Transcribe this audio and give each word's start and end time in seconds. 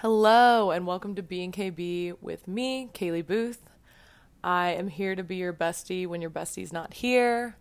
Hello, 0.00 0.72
and 0.72 0.86
welcome 0.86 1.14
to 1.14 1.22
Being 1.22 1.52
KB 1.52 2.16
with 2.20 2.46
me, 2.46 2.90
Kaylee 2.92 3.26
Booth. 3.26 3.62
I 4.44 4.72
am 4.72 4.88
here 4.88 5.14
to 5.14 5.24
be 5.24 5.36
your 5.36 5.54
bestie 5.54 6.06
when 6.06 6.20
your 6.20 6.28
bestie's 6.28 6.70
not 6.70 6.92
here. 6.92 7.56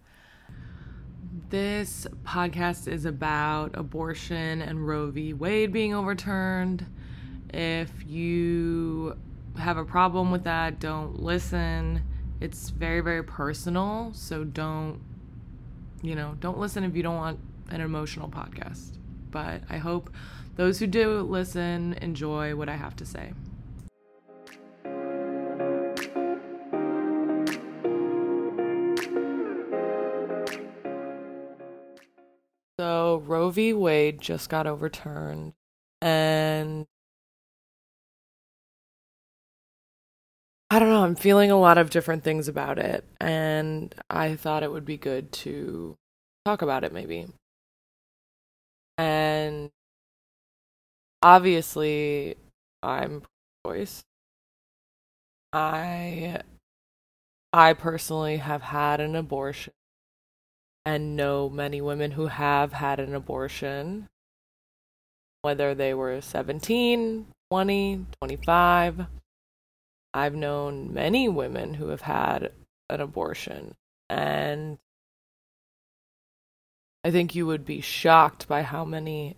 This 1.50 2.06
podcast 2.24 2.90
is 2.90 3.06
about 3.06 3.78
abortion 3.78 4.62
and 4.62 4.86
Roe 4.86 5.12
v. 5.12 5.32
Wade 5.32 5.72
being 5.72 5.94
overturned. 5.94 6.86
If 7.54 7.90
you 8.06 9.16
have 9.58 9.78
a 9.78 9.86
problem 9.86 10.30
with 10.30 10.44
that, 10.44 10.78
don't 10.78 11.22
listen. 11.22 12.04
It's 12.42 12.70
very, 12.70 13.00
very 13.00 13.24
personal, 13.24 14.12
so 14.14 14.44
don't, 14.44 15.00
you 16.02 16.16
know, 16.16 16.36
don't 16.42 16.60
listen 16.60 16.84
if 16.84 16.98
you 16.98 17.02
don't 17.02 17.16
want 17.16 17.40
an 17.70 17.80
emotional 17.80 18.28
podcast. 18.28 18.98
But 19.32 19.62
I 19.70 19.78
hope 19.78 20.10
those 20.56 20.80
who 20.80 20.88
do 20.88 21.22
listen 21.22 21.94
enjoy 22.02 22.56
what 22.56 22.70
I 22.70 22.76
have 22.76 22.96
to 22.98 23.06
say. 23.06 23.34
So, 32.80 33.24
Roe 33.26 33.50
v. 33.52 33.74
Wade 33.74 34.20
just 34.20 34.50
got 34.50 34.68
overturned, 34.68 35.54
and 36.02 36.86
I 40.70 40.80
don't 40.80 40.90
know, 40.90 41.04
I'm 41.04 41.16
feeling 41.16 41.52
a 41.52 41.60
lot 41.60 41.78
of 41.78 41.90
different 41.90 42.24
things 42.24 42.48
about 42.50 42.78
it, 42.80 43.06
and 43.22 43.96
I 44.10 44.36
thought 44.36 44.64
it 44.64 44.72
would 44.72 44.84
be 44.84 44.98
good 44.98 45.32
to 45.34 45.96
talk 46.44 46.62
about 46.62 46.84
it 46.84 46.92
maybe. 46.92 47.28
And 48.98 49.72
obviously 51.26 52.36
I'm 52.84 53.24
pro-choice. 53.64 54.04
I 55.52 56.42
I 57.52 57.74
personally 57.74 58.38
have 58.38 58.62
had 58.62 59.02
an 59.02 59.16
abortion 59.16 59.74
and 60.86 61.16
know 61.16 61.50
many 61.50 61.82
women 61.82 62.12
who 62.12 62.28
have 62.28 62.74
had 62.74 63.00
an 63.00 63.16
abortion 63.16 64.08
whether 65.42 65.76
they 65.76 65.94
were 65.94 66.22
17, 66.22 67.28
20, 67.52 68.06
25. 68.20 69.06
I've 70.14 70.36
known 70.36 70.94
many 70.94 71.30
women 71.30 71.76
who 71.76 71.90
have 71.90 72.02
had 72.02 72.52
an 72.90 73.02
abortion 73.02 73.74
and 74.10 74.78
I 77.04 77.10
think 77.10 77.34
you 77.34 77.48
would 77.48 77.66
be 77.66 77.82
shocked 77.82 78.48
by 78.48 78.62
how 78.62 78.86
many 78.86 79.38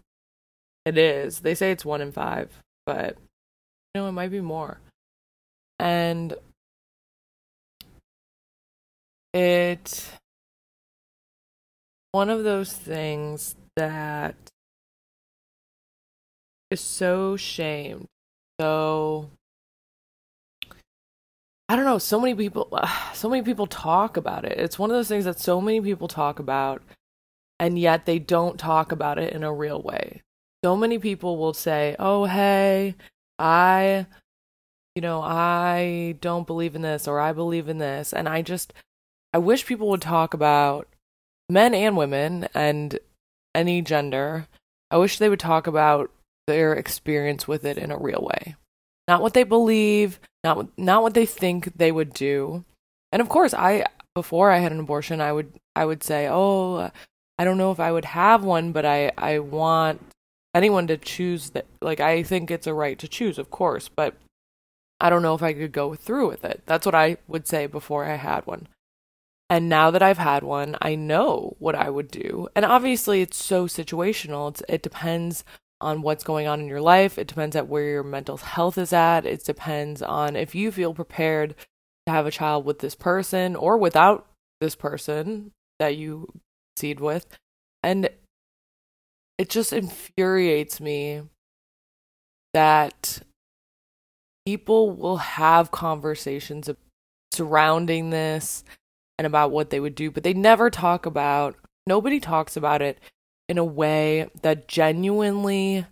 it 0.87 0.97
is. 0.97 1.39
They 1.39 1.53
say 1.53 1.71
it's 1.71 1.83
one 1.83 1.99
in 2.01 2.13
five, 2.13 2.63
but 2.85 3.17
you 3.93 4.01
know, 4.01 4.07
it 4.07 4.13
might 4.13 4.31
be 4.31 4.39
more. 4.39 4.79
And 5.79 6.33
it 9.33 10.09
one 12.13 12.29
of 12.29 12.45
those 12.45 12.71
things 12.71 13.57
that 13.75 14.35
is 16.71 16.79
so 16.79 17.35
shamed. 17.35 18.05
So 18.61 19.29
I 21.67 21.75
don't 21.75 21.83
know, 21.83 21.97
so 21.97 22.21
many 22.21 22.33
people 22.33 22.79
so 23.13 23.29
many 23.29 23.43
people 23.43 23.67
talk 23.67 24.15
about 24.15 24.45
it. 24.45 24.57
It's 24.57 24.79
one 24.79 24.89
of 24.89 24.95
those 24.95 25.09
things 25.09 25.25
that 25.25 25.41
so 25.41 25.59
many 25.59 25.81
people 25.81 26.07
talk 26.07 26.39
about 26.39 26.81
and 27.59 27.77
yet 27.77 28.05
they 28.05 28.19
don't 28.19 28.57
talk 28.57 28.93
about 28.93 29.19
it 29.19 29.33
in 29.33 29.43
a 29.43 29.51
real 29.51 29.81
way 29.81 30.21
so 30.63 30.75
many 30.75 30.99
people 30.99 31.37
will 31.37 31.53
say, 31.53 31.95
"Oh, 31.99 32.25
hey, 32.25 32.95
I 33.39 34.07
you 34.95 35.01
know, 35.01 35.21
I 35.21 36.15
don't 36.21 36.47
believe 36.47 36.75
in 36.75 36.81
this 36.81 37.07
or 37.07 37.19
I 37.19 37.33
believe 37.33 37.69
in 37.69 37.77
this." 37.77 38.13
And 38.13 38.27
I 38.27 38.41
just 38.41 38.73
I 39.33 39.37
wish 39.39 39.65
people 39.65 39.89
would 39.89 40.01
talk 40.01 40.33
about 40.33 40.87
men 41.49 41.73
and 41.73 41.95
women 41.97 42.47
and 42.53 42.99
any 43.55 43.81
gender. 43.81 44.47
I 44.91 44.97
wish 44.97 45.17
they 45.17 45.29
would 45.29 45.39
talk 45.39 45.67
about 45.67 46.11
their 46.47 46.73
experience 46.73 47.47
with 47.47 47.65
it 47.65 47.77
in 47.77 47.91
a 47.91 47.97
real 47.97 48.21
way. 48.21 48.55
Not 49.07 49.21
what 49.21 49.33
they 49.33 49.43
believe, 49.43 50.19
not 50.43 50.67
not 50.77 51.03
what 51.03 51.13
they 51.13 51.25
think 51.25 51.77
they 51.77 51.91
would 51.91 52.13
do. 52.13 52.63
And 53.11 53.21
of 53.21 53.29
course, 53.29 53.53
I 53.53 53.85
before 54.15 54.51
I 54.51 54.57
had 54.59 54.71
an 54.71 54.79
abortion, 54.79 55.21
I 55.21 55.31
would 55.31 55.53
I 55.75 55.85
would 55.85 56.03
say, 56.03 56.27
"Oh, 56.29 56.89
I 57.37 57.43
don't 57.43 57.57
know 57.57 57.71
if 57.71 57.79
I 57.79 57.91
would 57.91 58.05
have 58.05 58.43
one, 58.43 58.71
but 58.71 58.85
I 58.85 59.11
I 59.17 59.39
want 59.39 60.06
anyone 60.57 60.87
to 60.87 60.97
choose 60.97 61.51
that 61.51 61.65
like 61.81 61.99
I 61.99 62.23
think 62.23 62.51
it's 62.51 62.67
a 62.67 62.73
right 62.73 62.97
to 62.99 63.07
choose, 63.07 63.37
of 63.37 63.49
course, 63.49 63.89
but 63.89 64.15
I 64.99 65.09
don't 65.09 65.21
know 65.21 65.35
if 65.35 65.43
I 65.43 65.53
could 65.53 65.71
go 65.71 65.95
through 65.95 66.27
with 66.27 66.43
it. 66.43 66.63
That's 66.65 66.85
what 66.85 66.95
I 66.95 67.17
would 67.27 67.47
say 67.47 67.67
before 67.67 68.05
I 68.05 68.15
had 68.15 68.45
one. 68.45 68.67
And 69.49 69.69
now 69.69 69.91
that 69.91 70.01
I've 70.03 70.17
had 70.17 70.43
one, 70.43 70.75
I 70.81 70.95
know 70.95 71.55
what 71.59 71.75
I 71.75 71.89
would 71.89 72.11
do. 72.11 72.49
And 72.55 72.65
obviously 72.65 73.21
it's 73.21 73.41
so 73.41 73.67
situational. 73.67 74.49
It's, 74.49 74.63
it 74.67 74.83
depends 74.83 75.45
on 75.79 76.01
what's 76.01 76.23
going 76.23 76.47
on 76.47 76.59
in 76.59 76.67
your 76.67 76.81
life. 76.81 77.17
It 77.17 77.27
depends 77.27 77.55
at 77.55 77.67
where 77.67 77.83
your 77.83 78.03
mental 78.03 78.37
health 78.37 78.77
is 78.77 78.91
at. 78.91 79.25
It 79.25 79.45
depends 79.45 80.01
on 80.01 80.35
if 80.35 80.55
you 80.55 80.71
feel 80.71 80.93
prepared 80.93 81.55
to 82.07 82.11
have 82.11 82.25
a 82.25 82.31
child 82.31 82.65
with 82.65 82.79
this 82.79 82.95
person 82.95 83.55
or 83.55 83.77
without 83.77 84.27
this 84.59 84.75
person 84.75 85.51
that 85.79 85.95
you 85.95 86.27
seed 86.75 86.99
with. 86.99 87.27
And 87.83 88.09
it 89.37 89.49
just 89.49 89.73
infuriates 89.73 90.79
me 90.79 91.23
that 92.53 93.21
people 94.45 94.91
will 94.91 95.17
have 95.17 95.71
conversations 95.71 96.69
surrounding 97.31 98.09
this 98.09 98.63
and 99.17 99.27
about 99.27 99.51
what 99.51 99.69
they 99.69 99.79
would 99.79 99.95
do, 99.95 100.09
but 100.09 100.23
they 100.23 100.33
never 100.33 100.69
talk 100.69 101.05
about, 101.05 101.55
nobody 101.85 102.19
talks 102.19 102.55
about 102.55 102.81
it 102.81 102.99
in 103.49 103.57
a 103.57 103.65
way 103.65 104.29
that 104.41 104.67
genuinely 104.67 105.85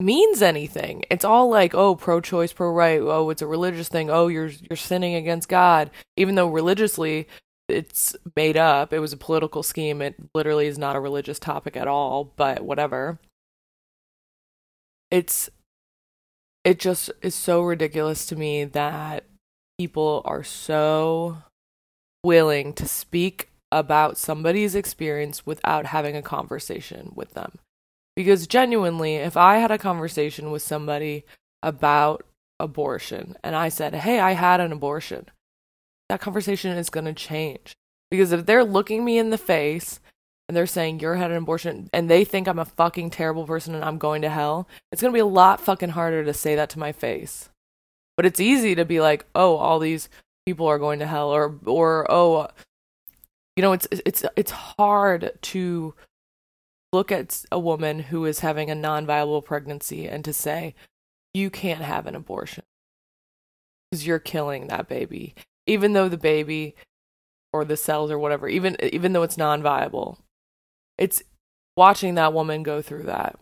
means 0.00 0.42
anything. 0.42 1.02
It's 1.10 1.24
all 1.24 1.48
like, 1.48 1.74
oh, 1.74 1.96
pro-choice, 1.96 2.52
pro-right. 2.52 3.00
Oh, 3.00 3.30
it's 3.30 3.42
a 3.42 3.46
religious 3.46 3.88
thing. 3.88 4.10
Oh, 4.10 4.28
you're 4.28 4.48
you're 4.48 4.76
sinning 4.76 5.14
against 5.14 5.48
God. 5.48 5.90
Even 6.16 6.34
though 6.36 6.48
religiously 6.48 7.26
it's 7.68 8.16
made 8.34 8.56
up. 8.56 8.92
It 8.92 9.00
was 9.00 9.12
a 9.12 9.18
political 9.18 9.62
scheme. 9.62 10.00
It 10.00 10.16
literally 10.34 10.66
is 10.66 10.78
not 10.78 10.96
a 10.96 11.00
religious 11.00 11.38
topic 11.38 11.76
at 11.76 11.88
all, 11.88 12.32
but 12.36 12.62
whatever. 12.64 13.18
It's 15.10 15.50
it 16.64 16.78
just 16.78 17.10
is 17.22 17.34
so 17.34 17.62
ridiculous 17.62 18.26
to 18.26 18.36
me 18.36 18.64
that 18.64 19.24
people 19.78 20.22
are 20.24 20.42
so 20.42 21.38
willing 22.24 22.72
to 22.74 22.86
speak 22.86 23.50
about 23.70 24.18
somebody's 24.18 24.74
experience 24.74 25.46
without 25.46 25.86
having 25.86 26.16
a 26.16 26.22
conversation 26.22 27.12
with 27.14 27.34
them. 27.34 27.58
Because 28.16 28.46
genuinely, 28.46 29.16
if 29.16 29.36
I 29.36 29.58
had 29.58 29.70
a 29.70 29.78
conversation 29.78 30.50
with 30.50 30.62
somebody 30.62 31.24
about 31.62 32.24
abortion 32.58 33.36
and 33.44 33.54
I 33.54 33.68
said, 33.68 33.94
"Hey, 33.94 34.18
I 34.20 34.32
had 34.32 34.60
an 34.60 34.72
abortion." 34.72 35.26
That 36.08 36.20
conversation 36.20 36.76
is 36.76 36.90
going 36.90 37.04
to 37.04 37.12
change. 37.12 37.76
Because 38.10 38.32
if 38.32 38.46
they're 38.46 38.64
looking 38.64 39.04
me 39.04 39.18
in 39.18 39.30
the 39.30 39.38
face 39.38 40.00
and 40.48 40.56
they're 40.56 40.66
saying 40.66 41.00
you're 41.00 41.16
had 41.16 41.30
an 41.30 41.36
abortion 41.36 41.90
and 41.92 42.08
they 42.08 42.24
think 42.24 42.48
I'm 42.48 42.58
a 42.58 42.64
fucking 42.64 43.10
terrible 43.10 43.46
person 43.46 43.74
and 43.74 43.84
I'm 43.84 43.98
going 43.98 44.22
to 44.22 44.30
hell, 44.30 44.66
it's 44.90 45.02
going 45.02 45.12
to 45.12 45.16
be 45.16 45.20
a 45.20 45.26
lot 45.26 45.60
fucking 45.60 45.90
harder 45.90 46.24
to 46.24 46.32
say 46.32 46.54
that 46.54 46.70
to 46.70 46.78
my 46.78 46.92
face. 46.92 47.50
But 48.16 48.26
it's 48.26 48.40
easy 48.40 48.74
to 48.74 48.84
be 48.84 49.00
like, 49.00 49.26
"Oh, 49.34 49.56
all 49.56 49.78
these 49.78 50.08
people 50.44 50.66
are 50.66 50.78
going 50.78 50.98
to 50.98 51.06
hell," 51.06 51.28
or 51.28 51.56
or 51.66 52.10
oh, 52.10 52.48
you 53.54 53.62
know, 53.62 53.72
it's 53.72 53.86
it's 53.92 54.24
it's 54.34 54.50
hard 54.50 55.32
to 55.42 55.94
look 56.92 57.12
at 57.12 57.44
a 57.52 57.60
woman 57.60 58.00
who 58.00 58.24
is 58.24 58.40
having 58.40 58.70
a 58.70 58.74
non-viable 58.74 59.42
pregnancy 59.42 60.08
and 60.08 60.24
to 60.24 60.32
say 60.32 60.74
you 61.34 61.50
can't 61.50 61.82
have 61.82 62.06
an 62.06 62.14
abortion 62.14 62.64
because 63.90 64.06
you're 64.06 64.18
killing 64.18 64.68
that 64.68 64.88
baby 64.88 65.34
even 65.68 65.92
though 65.92 66.08
the 66.08 66.18
baby 66.18 66.74
or 67.52 67.64
the 67.64 67.76
cells 67.76 68.10
or 68.10 68.18
whatever, 68.18 68.48
even 68.48 68.76
even 68.82 69.12
though 69.12 69.22
it's 69.22 69.38
non-viable, 69.38 70.18
it's 70.96 71.22
watching 71.76 72.16
that 72.16 72.32
woman 72.32 72.64
go 72.64 72.82
through 72.82 73.04
that. 73.04 73.38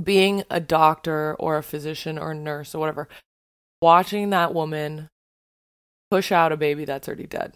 Being 0.00 0.44
a 0.50 0.60
doctor 0.60 1.34
or 1.38 1.56
a 1.56 1.62
physician 1.62 2.18
or 2.18 2.32
a 2.32 2.34
nurse 2.34 2.74
or 2.74 2.78
whatever, 2.78 3.08
watching 3.80 4.28
that 4.30 4.52
woman 4.52 5.08
push 6.10 6.30
out 6.30 6.52
a 6.52 6.56
baby 6.56 6.84
that's 6.84 7.08
already 7.08 7.26
dead, 7.26 7.54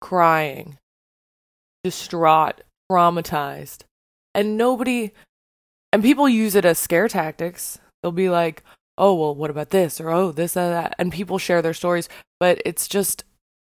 crying, 0.00 0.76
distraught, 1.82 2.60
traumatized, 2.90 3.84
and 4.34 4.58
nobody 4.58 5.12
and 5.92 6.02
people 6.02 6.28
use 6.28 6.54
it 6.54 6.64
as 6.64 6.78
scare 6.78 7.08
tactics. 7.08 7.78
They'll 8.02 8.12
be 8.12 8.30
like, 8.30 8.64
oh 8.98 9.14
well 9.14 9.34
what 9.34 9.50
about 9.50 9.70
this? 9.70 10.00
Or 10.00 10.10
oh 10.10 10.32
this 10.32 10.56
or 10.56 10.68
that. 10.68 10.94
And 10.98 11.12
people 11.12 11.38
share 11.38 11.62
their 11.62 11.74
stories. 11.74 12.08
But 12.40 12.60
it's 12.64 12.88
just 12.88 13.24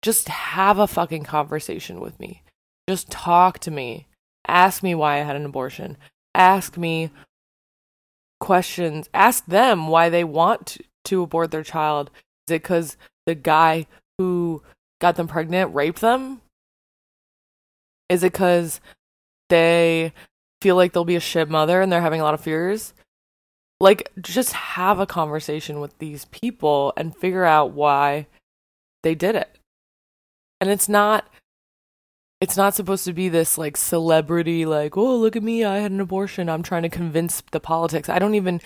just 0.02 0.28
have 0.28 0.78
a 0.78 0.86
fucking 0.86 1.24
conversation 1.24 2.00
with 2.00 2.18
me. 2.20 2.42
Just 2.88 3.10
talk 3.10 3.58
to 3.60 3.70
me. 3.70 4.06
Ask 4.46 4.82
me 4.82 4.94
why 4.94 5.16
i 5.16 5.22
had 5.22 5.36
an 5.36 5.44
abortion. 5.44 5.96
Ask 6.34 6.76
me 6.76 7.10
questions, 8.40 9.08
ask 9.12 9.44
them 9.46 9.88
why 9.88 10.08
they 10.08 10.24
want 10.24 10.78
to 11.04 11.22
abort 11.22 11.50
their 11.50 11.62
child. 11.62 12.10
Is 12.46 12.52
it 12.52 12.62
because 12.62 12.96
the 13.26 13.34
guy 13.34 13.86
who 14.18 14.62
got 15.00 15.16
them 15.16 15.28
pregnant 15.28 15.74
raped 15.74 16.00
them? 16.00 16.40
Is 18.08 18.22
it 18.22 18.32
because 18.32 18.80
they 19.48 20.12
feel 20.62 20.76
like 20.76 20.92
they'll 20.92 21.04
be 21.04 21.16
a 21.16 21.20
shit 21.20 21.48
mother 21.48 21.80
and 21.80 21.92
they're 21.92 22.00
having 22.00 22.20
a 22.20 22.24
lot 22.24 22.34
of 22.34 22.40
fears? 22.40 22.94
Like, 23.80 24.10
just 24.20 24.52
have 24.52 24.98
a 24.98 25.06
conversation 25.06 25.80
with 25.80 25.96
these 25.98 26.24
people 26.26 26.92
and 26.96 27.16
figure 27.16 27.44
out 27.44 27.72
why 27.72 28.26
they 29.02 29.14
did 29.14 29.36
it. 29.36 29.58
And 30.60 30.70
it's 30.70 30.88
not 30.88 31.28
it's 32.40 32.56
not 32.56 32.74
supposed 32.74 33.04
to 33.04 33.12
be 33.12 33.28
this 33.28 33.58
like 33.58 33.76
celebrity 33.76 34.64
like 34.64 34.96
oh 34.96 35.16
look 35.16 35.34
at 35.34 35.42
me 35.42 35.64
i 35.64 35.78
had 35.78 35.90
an 35.90 36.00
abortion 36.00 36.48
i'm 36.48 36.62
trying 36.62 36.82
to 36.82 36.88
convince 36.88 37.42
the 37.50 37.60
politics. 37.60 38.08
I 38.08 38.18
don't 38.18 38.34
even 38.36 38.60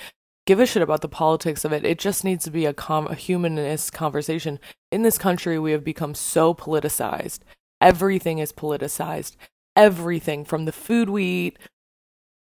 give 0.47 0.61
a 0.61 0.67
shit 0.67 0.83
about 0.83 1.03
the 1.03 1.09
politics 1.09 1.65
of 1.65 1.73
it. 1.73 1.85
It 1.85 1.99
just 1.99 2.25
needs 2.25 2.45
to 2.45 2.51
be 2.51 2.67
a, 2.67 2.75
com- 2.75 3.07
a 3.07 3.15
humanist 3.15 3.93
conversation. 3.93 4.59
In 4.91 5.03
this 5.03 5.19
country 5.19 5.59
we 5.59 5.73
have 5.73 5.85
become 5.85 6.15
so 6.15 6.53
politicized. 6.53 7.41
Everything 7.81 8.39
is 8.39 8.53
politicized. 8.53 9.37
Everything 9.77 10.45
from 10.45 10.65
the 10.65 10.73
food 10.73 11.09
we 11.09 11.25
eat 11.25 11.59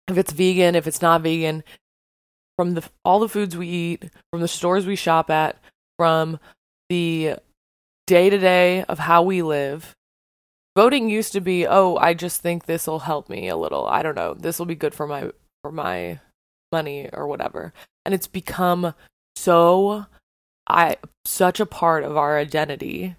if 0.07 0.17
it's 0.17 0.31
vegan 0.31 0.75
if 0.75 0.87
it's 0.87 1.01
not 1.01 1.21
vegan 1.21 1.63
from 2.57 2.73
the 2.73 2.83
all 3.05 3.19
the 3.19 3.29
foods 3.29 3.55
we 3.55 3.67
eat 3.67 4.09
from 4.31 4.41
the 4.41 4.47
stores 4.47 4.85
we 4.85 4.95
shop 4.95 5.29
at 5.29 5.57
from 5.97 6.39
the 6.89 7.35
day 8.07 8.29
to 8.29 8.37
day 8.37 8.83
of 8.83 8.99
how 8.99 9.21
we 9.21 9.41
live. 9.41 9.95
Voting 10.75 11.09
used 11.09 11.33
to 11.33 11.41
be 11.41 11.65
oh 11.67 11.97
i 11.97 12.13
just 12.13 12.41
think 12.41 12.65
this 12.65 12.87
will 12.87 12.99
help 12.99 13.29
me 13.29 13.47
a 13.47 13.57
little. 13.57 13.85
I 13.87 14.01
don't 14.01 14.15
know. 14.15 14.33
This 14.33 14.59
will 14.59 14.65
be 14.65 14.75
good 14.75 14.93
for 14.93 15.07
my 15.07 15.31
for 15.61 15.71
my 15.71 16.19
money 16.71 17.09
or 17.13 17.27
whatever. 17.27 17.73
And 18.05 18.13
it's 18.13 18.27
become 18.27 18.93
so 19.35 20.05
i 20.67 20.97
such 21.25 21.59
a 21.59 21.65
part 21.65 22.03
of 22.03 22.17
our 22.17 22.37
identity. 22.37 23.15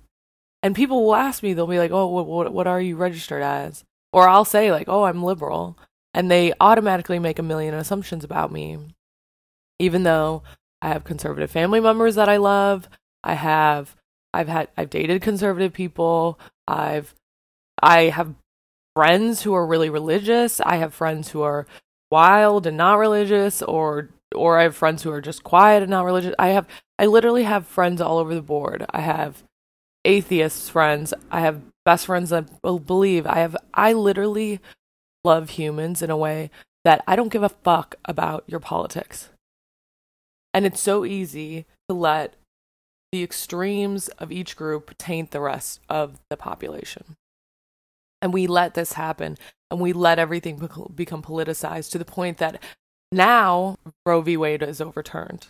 And 0.62 0.74
people 0.74 1.04
will 1.04 1.14
ask 1.14 1.42
me 1.42 1.52
they'll 1.52 1.66
be 1.68 1.78
like 1.78 1.92
oh 1.92 2.06
what, 2.08 2.26
what, 2.26 2.52
what 2.52 2.66
are 2.66 2.80
you 2.80 2.96
registered 2.96 3.42
as? 3.42 3.84
Or 4.12 4.28
i'll 4.28 4.44
say 4.44 4.72
like 4.72 4.88
oh 4.88 5.04
i'm 5.04 5.22
liberal. 5.22 5.78
And 6.14 6.30
they 6.30 6.52
automatically 6.60 7.18
make 7.18 7.38
a 7.38 7.44
million 7.44 7.74
assumptions 7.74 8.24
about 8.24 8.50
me 8.50 8.78
even 9.78 10.02
though 10.02 10.42
i 10.82 10.88
have 10.88 11.04
conservative 11.04 11.50
family 11.50 11.80
members 11.80 12.14
that 12.14 12.28
i 12.28 12.36
love 12.36 12.88
i 13.24 13.34
have 13.34 13.96
i've 14.32 14.48
had 14.48 14.68
i've 14.76 14.90
dated 14.90 15.22
conservative 15.22 15.72
people 15.72 16.38
i've 16.66 17.14
I 17.82 18.04
have 18.04 18.34
friends 18.94 19.42
who 19.42 19.54
are 19.54 19.66
really 19.66 19.90
religious. 19.90 20.60
I 20.60 20.76
have 20.76 20.94
friends 20.94 21.30
who 21.30 21.42
are 21.42 21.66
wild 22.10 22.66
and 22.66 22.76
not 22.76 22.98
religious 22.98 23.62
or 23.62 24.10
or 24.34 24.58
I 24.58 24.64
have 24.64 24.76
friends 24.76 25.02
who 25.02 25.10
are 25.10 25.22
just 25.22 25.42
quiet 25.42 25.82
and 25.82 25.90
not 25.90 26.04
religious. 26.04 26.34
I 26.38 26.48
have 26.48 26.66
I 26.98 27.06
literally 27.06 27.44
have 27.44 27.66
friends 27.66 28.00
all 28.00 28.18
over 28.18 28.34
the 28.34 28.42
board. 28.42 28.84
I 28.90 29.00
have 29.00 29.42
atheist 30.04 30.70
friends. 30.70 31.14
I 31.30 31.40
have 31.40 31.62
best 31.84 32.06
friends 32.06 32.30
that 32.30 32.48
believe. 32.62 33.26
I 33.26 33.36
have 33.36 33.56
I 33.72 33.92
literally 33.92 34.60
love 35.24 35.50
humans 35.50 36.02
in 36.02 36.10
a 36.10 36.16
way 36.16 36.50
that 36.84 37.02
I 37.06 37.16
don't 37.16 37.32
give 37.32 37.42
a 37.42 37.48
fuck 37.48 37.96
about 38.04 38.44
your 38.46 38.60
politics. 38.60 39.30
And 40.54 40.66
it's 40.66 40.80
so 40.80 41.04
easy 41.04 41.66
to 41.88 41.94
let 41.94 42.34
the 43.12 43.22
extremes 43.22 44.08
of 44.08 44.32
each 44.32 44.56
group 44.56 44.96
taint 44.98 45.30
the 45.30 45.40
rest 45.40 45.80
of 45.88 46.20
the 46.30 46.36
population. 46.36 47.16
And 48.20 48.32
we 48.32 48.46
let 48.46 48.74
this 48.74 48.94
happen 48.94 49.38
and 49.70 49.80
we 49.80 49.92
let 49.92 50.18
everything 50.18 50.56
become 50.94 51.22
politicized 51.22 51.90
to 51.92 51.98
the 51.98 52.04
point 52.04 52.38
that 52.38 52.62
now 53.12 53.76
Roe 54.04 54.20
v. 54.20 54.36
Wade 54.36 54.62
is 54.62 54.80
overturned. 54.80 55.48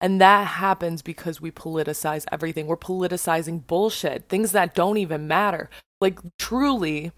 And 0.00 0.20
that 0.20 0.46
happens 0.48 1.00
because 1.00 1.40
we 1.40 1.52
politicize 1.52 2.26
everything. 2.32 2.66
We're 2.66 2.76
politicizing 2.76 3.66
bullshit, 3.66 4.28
things 4.28 4.50
that 4.52 4.74
don't 4.74 4.96
even 4.98 5.28
matter. 5.28 5.70
Like, 6.00 6.18
truly, 6.40 7.12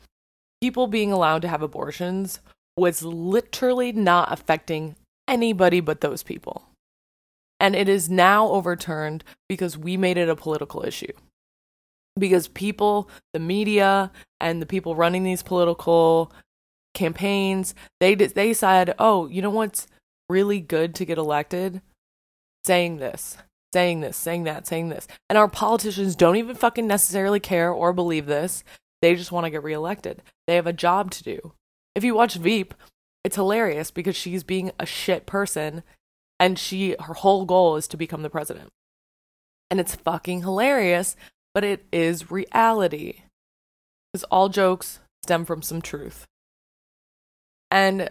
people 0.61 0.87
being 0.87 1.11
allowed 1.11 1.41
to 1.43 1.49
have 1.49 1.63
abortions 1.63 2.41
was 2.77 3.03
literally 3.03 3.93
not 3.93 4.31
affecting 4.31 4.97
anybody 5.27 5.81
but 5.81 6.03
those 6.03 6.23
people. 6.23 6.69
And 7.61 7.75
it 7.75 7.89
is 7.89 8.11
now 8.11 8.49
overturned 8.49 9.25
because 9.49 9.79
we 9.79 9.97
made 9.97 10.19
it 10.19 10.29
a 10.29 10.37
political 10.37 10.85
issue 10.85 11.13
because 12.19 12.49
people, 12.49 13.09
the 13.33 13.41
media, 13.41 14.11
and 14.41 14.61
the 14.61 14.67
people 14.67 14.95
running 14.95 15.25
these 15.25 15.43
political 15.43 16.33
campaigns, 16.95 17.75
they 18.01 18.15
they 18.15 18.53
said, 18.53 18.95
"Oh, 18.99 19.27
you 19.27 19.43
know 19.43 19.51
what's 19.51 19.87
really 20.29 20.61
good 20.61 20.95
to 20.97 21.05
get 21.05 21.19
elected? 21.19 21.83
Saying 22.65 22.99
this, 22.99 23.37
saying 23.73 24.01
this, 24.01 24.17
saying 24.17 24.45
that, 24.45 24.67
saying 24.67 24.89
this." 24.89 25.09
And 25.29 25.37
our 25.37 25.49
politicians 25.49 26.17
don't 26.17 26.37
even 26.37 26.57
fucking 26.57 26.87
necessarily 26.87 27.41
care 27.41 27.71
or 27.71 27.93
believe 27.93 28.27
this. 28.27 28.65
They 29.03 29.15
just 29.15 29.33
want 29.33 29.45
to 29.45 29.51
get 29.51 29.63
reelected. 29.63 30.23
They 30.47 30.55
have 30.55 30.67
a 30.67 30.73
job 30.73 31.11
to 31.13 31.23
do. 31.23 31.53
If 31.95 32.05
you 32.05 32.15
watch 32.15 32.37
Veep, 32.37 32.75
it's 33.23 33.37
hilarious 33.37 33.91
because 33.91 34.17
she's 34.17 34.45
being 34.45 34.73
a 34.79 34.87
shit 34.87 35.27
person 35.27 35.83
and 36.39 36.59
she 36.59 36.97
her 37.01 37.15
whole 37.15 37.45
goal 37.45 37.77
is 37.77 37.89
to 37.89 37.97
become 37.97 38.23
the 38.23 38.31
president. 38.31 38.71
And 39.71 39.81
it's 39.81 39.95
fucking 39.95 40.43
hilarious 40.43 41.17
but 41.55 41.65
it 41.65 41.87
is 41.93 42.31
reality. 42.31 43.21
Because 44.13 44.25
all 44.25 44.49
jokes 44.49 45.01
stem 45.23 45.45
from 45.45 45.63
some 45.63 45.81
truth. 45.81 46.27
And 47.71 48.11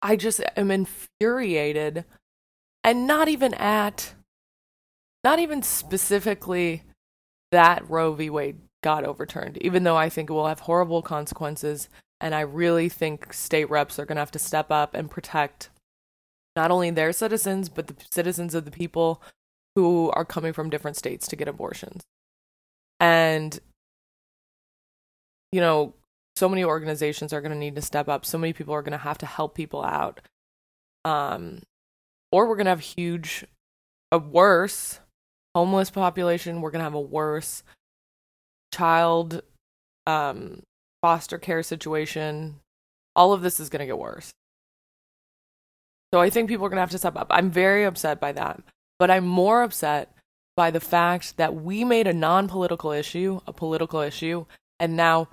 I 0.00 0.16
just 0.16 0.40
am 0.56 0.70
infuriated 0.70 2.04
and 2.82 3.06
not 3.06 3.28
even 3.28 3.52
at, 3.54 4.14
not 5.24 5.38
even 5.38 5.62
specifically 5.62 6.84
that 7.50 7.88
Roe 7.88 8.12
v. 8.12 8.30
Wade 8.30 8.60
got 8.82 9.04
overturned, 9.04 9.58
even 9.60 9.82
though 9.82 9.96
I 9.96 10.08
think 10.08 10.30
it 10.30 10.32
will 10.32 10.46
have 10.46 10.60
horrible 10.60 11.02
consequences. 11.02 11.88
And 12.20 12.34
I 12.34 12.40
really 12.40 12.88
think 12.88 13.32
state 13.32 13.68
reps 13.68 13.98
are 13.98 14.06
going 14.06 14.16
to 14.16 14.20
have 14.22 14.30
to 14.32 14.38
step 14.38 14.70
up 14.70 14.94
and 14.94 15.10
protect 15.10 15.70
not 16.56 16.70
only 16.70 16.90
their 16.90 17.12
citizens, 17.12 17.68
but 17.68 17.86
the 17.86 17.94
citizens 18.10 18.54
of 18.54 18.64
the 18.64 18.70
people 18.70 19.22
who 19.76 20.10
are 20.12 20.24
coming 20.24 20.54
from 20.54 20.70
different 20.70 20.96
states 20.96 21.28
to 21.28 21.36
get 21.36 21.48
abortions. 21.48 22.02
And, 22.98 23.58
you 25.52 25.60
know, 25.60 25.94
so 26.34 26.48
many 26.48 26.64
organizations 26.64 27.32
are 27.32 27.42
going 27.42 27.52
to 27.52 27.58
need 27.58 27.76
to 27.76 27.82
step 27.82 28.08
up. 28.08 28.24
So 28.24 28.38
many 28.38 28.54
people 28.54 28.74
are 28.74 28.82
going 28.82 28.92
to 28.92 28.98
have 28.98 29.18
to 29.18 29.26
help 29.26 29.54
people 29.54 29.84
out. 29.84 30.20
Um, 31.04 31.62
or 32.32 32.48
we're 32.48 32.56
going 32.56 32.64
to 32.64 32.70
have 32.70 32.80
huge, 32.80 33.44
a 34.10 34.18
worse 34.18 35.00
homeless 35.54 35.90
population. 35.90 36.60
We're 36.60 36.70
going 36.70 36.80
to 36.80 36.84
have 36.84 36.94
a 36.94 37.00
worse 37.00 37.62
child 38.72 39.42
um, 40.06 40.62
foster 41.02 41.38
care 41.38 41.62
situation. 41.62 42.56
All 43.14 43.32
of 43.32 43.42
this 43.42 43.60
is 43.60 43.68
going 43.68 43.80
to 43.80 43.86
get 43.86 43.98
worse. 43.98 44.32
So 46.12 46.20
I 46.20 46.30
think 46.30 46.48
people 46.48 46.64
are 46.66 46.68
going 46.68 46.76
to 46.76 46.82
have 46.82 46.90
to 46.90 46.98
step 46.98 47.16
up. 47.16 47.26
I'm 47.30 47.50
very 47.50 47.84
upset 47.84 48.20
by 48.20 48.32
that. 48.32 48.60
But 48.98 49.10
I'm 49.10 49.26
more 49.26 49.62
upset 49.62 50.12
by 50.56 50.70
the 50.70 50.80
fact 50.80 51.36
that 51.36 51.54
we 51.54 51.84
made 51.84 52.06
a 52.06 52.12
non 52.12 52.48
political 52.48 52.90
issue 52.92 53.40
a 53.46 53.52
political 53.52 54.00
issue, 54.00 54.46
and 54.80 54.96
now 54.96 55.28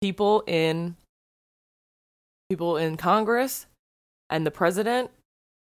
people 0.00 0.42
in 0.46 0.96
people 2.48 2.76
in 2.76 2.96
Congress 2.96 3.66
and 4.30 4.46
the 4.46 4.50
president 4.50 5.10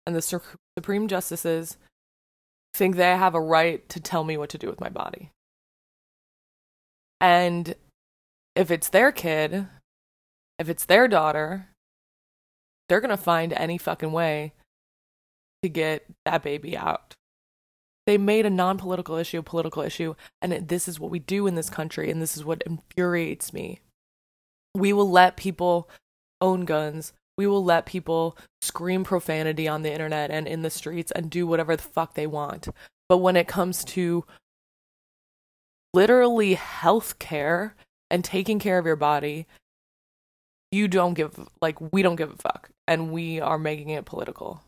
and 0.06 0.16
the 0.16 0.42
Supreme 0.78 1.08
Justices 1.08 1.78
think 2.74 2.96
they 2.96 3.04
have 3.04 3.36
a 3.36 3.42
right 3.42 3.88
to 3.90 4.00
tell 4.00 4.24
me 4.24 4.38
what 4.38 4.50
to 4.50 4.58
do 4.58 4.68
with 4.68 4.80
my 4.80 4.90
body. 4.90 5.32
And 7.20 7.76
if 8.56 8.72
it's 8.72 8.90
their 8.90 9.12
kid, 9.12 9.68
if 10.58 10.70
it's 10.70 10.86
their 10.86 11.08
daughter, 11.08 11.68
they're 12.90 13.00
going 13.02 13.10
to 13.10 13.18
find 13.18 13.54
any 13.54 13.78
fucking 13.78 14.12
way 14.12 14.54
to 15.64 15.70
get 15.70 16.06
that 16.26 16.44
baby 16.44 16.76
out. 16.76 17.16
They 18.06 18.18
made 18.18 18.46
a 18.46 18.50
non 18.50 18.78
political 18.78 19.18
issue 19.18 19.40
a 19.40 19.44
political 19.44 19.84
issue, 19.84 20.16
and 20.42 20.68
this 20.68 20.88
is 20.88 21.00
what 21.00 21.12
we 21.12 21.20
do 21.20 21.46
in 21.46 21.56
this 21.56 21.70
country, 21.70 22.10
and 22.10 22.22
this 22.22 22.36
is 22.36 22.44
what 22.44 22.64
infuriates 22.66 23.54
me. 23.54 23.82
We 24.76 24.94
will 24.94 25.10
let 25.10 25.38
people 25.38 25.90
own 26.42 26.66
guns. 26.66 27.14
We 27.38 27.48
will 27.48 27.64
let 27.64 27.86
people 27.86 28.38
scream 28.62 29.04
profanity 29.04 29.68
on 29.68 29.84
the 29.84 29.94
internet 29.94 30.32
and 30.32 30.48
in 30.48 30.62
the 30.62 30.70
streets 30.70 31.12
and 31.12 31.30
do 31.30 31.48
whatever 31.48 31.76
the 31.76 31.84
fuck 31.84 32.16
they 32.16 32.28
want. 32.28 32.68
But 33.08 33.20
when 33.20 33.36
it 33.36 33.48
comes 33.48 33.86
to 33.86 34.26
literally 35.94 36.56
health 36.56 37.18
care 37.20 37.76
and 38.10 38.26
taking 38.26 38.60
care 38.60 38.78
of 38.78 38.86
your 38.86 38.96
body, 38.96 39.46
you 40.72 40.88
don't 40.88 41.14
give, 41.14 41.48
like, 41.62 41.80
we 41.94 42.02
don't 42.02 42.18
give 42.18 42.32
a 42.32 42.38
fuck. 42.38 42.59
And 42.90 43.12
we 43.12 43.40
are 43.40 43.58
making 43.58 43.90
it 43.90 44.04
political. 44.04 44.62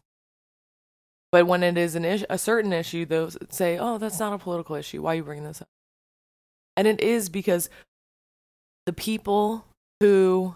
But 1.34 1.48
when 1.48 1.64
it 1.64 1.78
is 1.78 1.96
an 1.96 2.06
issue, 2.06 2.26
a 2.30 2.38
certain 2.38 2.72
issue, 2.72 3.06
those 3.06 3.38
say, 3.50 3.78
"Oh, 3.78 3.98
that's 3.98 4.20
not 4.20 4.34
a 4.34 4.38
political 4.38 4.76
issue. 4.76 5.02
Why 5.02 5.14
are 5.14 5.16
you 5.16 5.24
bringing 5.24 5.46
this 5.46 5.62
up?" 5.62 5.68
And 6.78 6.88
it 6.88 7.02
is 7.02 7.30
because 7.30 7.70
the 8.86 8.94
people 8.94 9.66
who, 10.00 10.56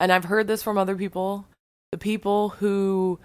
and 0.00 0.12
I've 0.12 0.24
heard 0.24 0.48
this 0.48 0.62
from 0.62 0.76
other 0.76 0.96
people 0.96 1.46
the 1.92 1.98
people 1.98 2.50
who, 2.50 3.18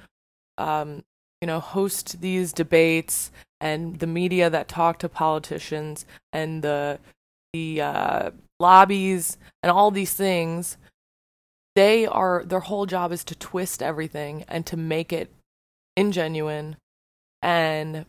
um, 0.57 1.03
you 1.41 1.47
know, 1.47 1.59
host 1.59 2.21
these 2.21 2.53
debates 2.53 3.31
and 3.59 3.99
the 3.99 4.07
media 4.07 4.49
that 4.49 4.67
talk 4.67 4.99
to 4.99 5.09
politicians 5.09 6.05
and 6.31 6.63
the 6.63 6.99
the 7.53 7.81
uh, 7.81 8.31
lobbies 8.59 9.37
and 9.61 9.71
all 9.71 9.91
these 9.91 10.13
things, 10.13 10.77
they 11.75 12.05
are 12.05 12.43
their 12.45 12.59
whole 12.59 12.85
job 12.85 13.11
is 13.11 13.23
to 13.25 13.35
twist 13.35 13.81
everything 13.81 14.43
and 14.47 14.65
to 14.65 14.77
make 14.77 15.13
it 15.13 15.31
ingenuine 15.97 16.75
and 17.41 18.05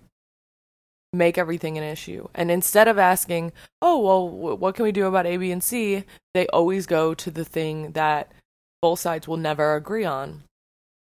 make 1.13 1.37
everything 1.37 1.77
an 1.77 1.85
issue. 1.85 2.29
And 2.35 2.51
instead 2.51 2.89
of 2.89 2.99
asking, 2.99 3.53
oh, 3.81 3.99
well, 3.99 4.57
what 4.57 4.75
can 4.75 4.85
we 4.85 4.93
do 4.93 5.07
about 5.07 5.27
A, 5.27 5.37
B, 5.37 5.51
and 5.53 5.63
C? 5.63 6.05
They 6.35 6.47
always 6.49 6.87
go 6.87 7.15
to 7.15 7.31
the 7.31 7.45
thing 7.45 7.93
that 7.93 8.33
both 8.81 9.01
sides 9.01 9.29
will 9.29 9.37
never 9.37 9.77
agree 9.77 10.05
on. 10.05 10.43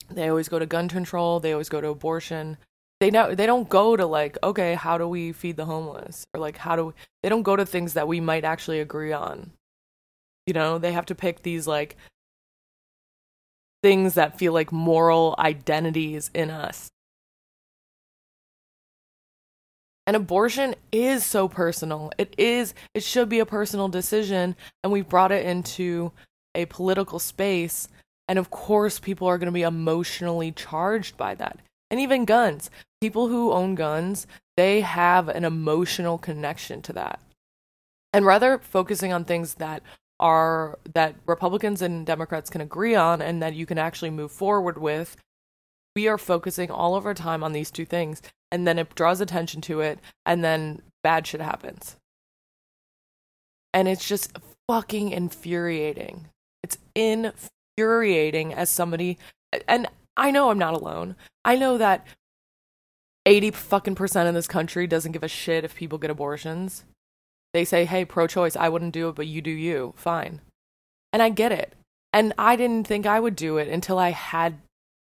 They 0.10 0.28
always 0.28 0.50
go 0.50 0.60
to 0.60 0.66
gun 0.66 0.90
control, 0.90 1.40
they 1.40 1.52
always 1.52 1.70
go 1.70 1.82
to 1.82 1.90
abortion. 1.90 2.58
They 3.00 3.12
know 3.12 3.34
they 3.34 3.46
don't 3.46 3.70
go 3.70 3.96
to 3.96 4.06
like, 4.06 4.38
okay, 4.44 4.74
how 4.74 4.98
do 4.98 5.08
we 5.08 5.32
feed 5.32 5.56
the 5.56 5.66
homeless? 5.66 6.26
Or 6.34 6.40
like 6.40 6.58
how 6.58 6.76
do 6.76 6.88
we, 6.88 6.94
they 7.24 7.30
don't 7.30 7.44
go 7.44 7.56
to 7.56 7.66
things 7.66 7.94
that 7.94 8.08
we 8.08 8.20
might 8.20 8.44
actually 8.44 8.82
agree 8.82 9.14
on. 9.14 9.52
You 10.46 10.54
know, 10.54 10.80
they 10.80 10.92
have 10.92 11.06
to 11.06 11.16
pick 11.16 11.44
these 11.44 11.68
like 11.68 11.96
things 13.82 14.16
that 14.16 14.38
feel 14.38 14.54
like 14.54 14.72
moral 14.72 15.36
identities 15.40 16.30
in 16.34 16.50
us 16.50 16.90
And 20.10 20.16
abortion 20.16 20.74
is 20.92 21.24
so 21.24 21.48
personal. 21.48 22.12
It 22.18 22.34
is, 22.36 22.74
it 22.96 23.04
should 23.04 23.30
be 23.30 23.38
a 23.38 23.46
personal 23.46 23.90
decision. 23.90 24.56
And 24.84 24.92
we've 24.92 25.08
brought 25.08 25.32
it 25.32 25.46
into 25.46 26.14
a 26.56 26.66
political 26.66 27.20
space. 27.20 27.88
And 28.28 28.40
of 28.40 28.50
course, 28.50 28.98
people 28.98 29.28
are 29.28 29.38
going 29.38 29.46
to 29.46 29.52
be 29.52 29.62
emotionally 29.62 30.52
charged 30.52 31.16
by 31.16 31.36
that. 31.36 31.60
And 31.92 32.00
even 32.00 32.26
guns. 32.26 32.72
People 33.00 33.28
who 33.28 33.52
own 33.52 33.76
guns, 33.76 34.26
they 34.58 34.82
have 34.82 35.30
an 35.30 35.46
emotional 35.46 36.18
connection 36.18 36.82
to 36.82 36.94
that. 36.94 37.20
And 38.12 38.26
rather 38.26 38.58
focusing 38.58 39.14
on 39.14 39.26
things 39.26 39.54
that 39.56 39.84
are 40.20 40.78
that 40.94 41.16
Republicans 41.26 41.82
and 41.82 42.06
Democrats 42.06 42.50
can 42.50 42.62
agree 42.62 42.96
on 42.96 43.22
and 43.22 43.42
that 43.42 43.54
you 43.54 43.66
can 43.66 43.78
actually 43.78 44.10
move 44.10 44.32
forward 44.32 44.78
with, 44.78 45.16
we 45.96 46.08
are 46.08 46.18
focusing 46.18 46.70
all 46.70 46.96
of 46.96 47.06
our 47.06 47.14
time 47.14 47.44
on 47.44 47.54
these 47.54 47.72
two 47.72 47.86
things. 47.86 48.22
And 48.52 48.68
then 48.68 48.80
it 48.80 48.96
draws 48.96 49.22
attention 49.22 49.62
to 49.62 49.82
it 49.82 50.00
and 50.26 50.44
then 50.44 50.82
bad 51.04 51.28
shit 51.28 51.42
happens. 51.42 51.96
And 53.74 53.88
it's 53.88 54.08
just 54.08 54.38
fucking 54.68 55.12
infuriating. 55.12 56.28
It's 56.64 56.78
infuriating 56.96 58.54
as 58.54 58.70
somebody 58.70 59.18
and 59.68 59.88
i 60.18 60.30
know 60.30 60.50
i'm 60.50 60.60
not 60.60 60.74
alone. 60.74 61.16
I 61.46 61.56
know 61.56 61.78
that 61.78 62.06
80 63.26 63.52
fucking 63.52 63.96
percent 63.96 64.28
of 64.28 64.36
this 64.36 64.48
country 64.48 64.86
doesn't 64.86 65.14
give 65.14 65.24
a 65.24 65.28
shit 65.28 65.64
if 65.64 65.76
people 65.76 65.98
get 65.98 66.10
abortions 66.10 66.84
they 67.54 67.66
say 67.66 67.86
hey 67.86 68.06
pro 68.06 68.28
choice 68.28 68.56
i 68.56 68.70
wouldn't 68.70 68.94
do 68.94 69.10
it 69.10 69.16
but 69.16 69.28
you 69.28 69.42
do 69.42 69.52
you 69.52 69.94
fine 69.96 70.42
and 71.12 71.22
i 71.22 71.30
get 71.30 71.52
it 71.52 71.74
and 72.14 72.34
i 72.38 72.56
didn't 72.56 72.88
think 72.88 73.06
i 73.06 73.20
would 73.20 73.36
do 73.36 73.58
it 73.58 73.68
until 73.68 73.98
i 73.98 74.10
had 74.12 74.58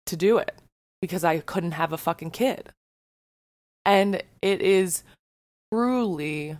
to 0.07 0.17
do 0.17 0.39
it 0.39 0.55
because 1.01 1.25
i 1.25 1.39
couldn't 1.39 1.73
have 1.73 1.93
a 1.93 1.99
fucking 1.99 2.31
kid 2.31 2.71
and 3.85 4.23
it 4.43 4.61
is 4.61 5.03
truly 5.73 6.59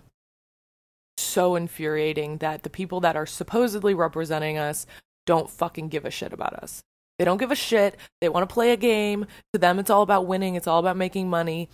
so 1.19 1.55
infuriating 1.55 2.37
that 2.37 2.63
the 2.63 2.69
people 2.69 2.99
that 3.01 3.15
are 3.15 3.25
supposedly 3.25 3.93
representing 3.93 4.57
us 4.57 4.87
don't 5.25 5.49
fucking 5.49 5.89
give 5.89 6.05
a 6.05 6.11
shit 6.11 6.33
about 6.33 6.53
us. 6.53 6.81
They 7.19 7.25
don't 7.25 7.37
give 7.37 7.51
a 7.51 7.55
shit. 7.55 7.97
They 8.21 8.29
want 8.29 8.49
to 8.49 8.53
play 8.53 8.71
a 8.71 8.77
game. 8.77 9.27
To 9.53 9.59
them, 9.59 9.77
it's 9.77 9.89
all 9.89 10.01
about 10.01 10.25
winning, 10.25 10.55
it's 10.55 10.67
all 10.67 10.79
about 10.79 10.97
making 10.97 11.29
money. 11.29 11.69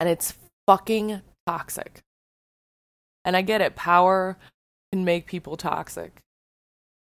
And 0.00 0.08
it's 0.08 0.34
fucking 0.66 1.20
toxic. 1.46 2.00
And 3.26 3.36
I 3.36 3.42
get 3.42 3.60
it. 3.60 3.76
Power 3.76 4.38
can 4.90 5.04
make 5.04 5.26
people 5.26 5.58
toxic. 5.58 6.20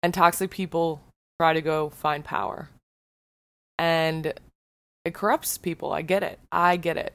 And 0.02 0.14
toxic 0.14 0.50
people 0.50 1.02
try 1.38 1.52
to 1.52 1.60
go 1.60 1.90
find 1.90 2.24
power. 2.24 2.70
And 3.78 4.32
it 5.04 5.12
corrupts 5.12 5.58
people. 5.58 5.92
I 5.92 6.00
get 6.00 6.22
it. 6.22 6.38
I 6.50 6.78
get 6.78 6.96
it 6.96 7.14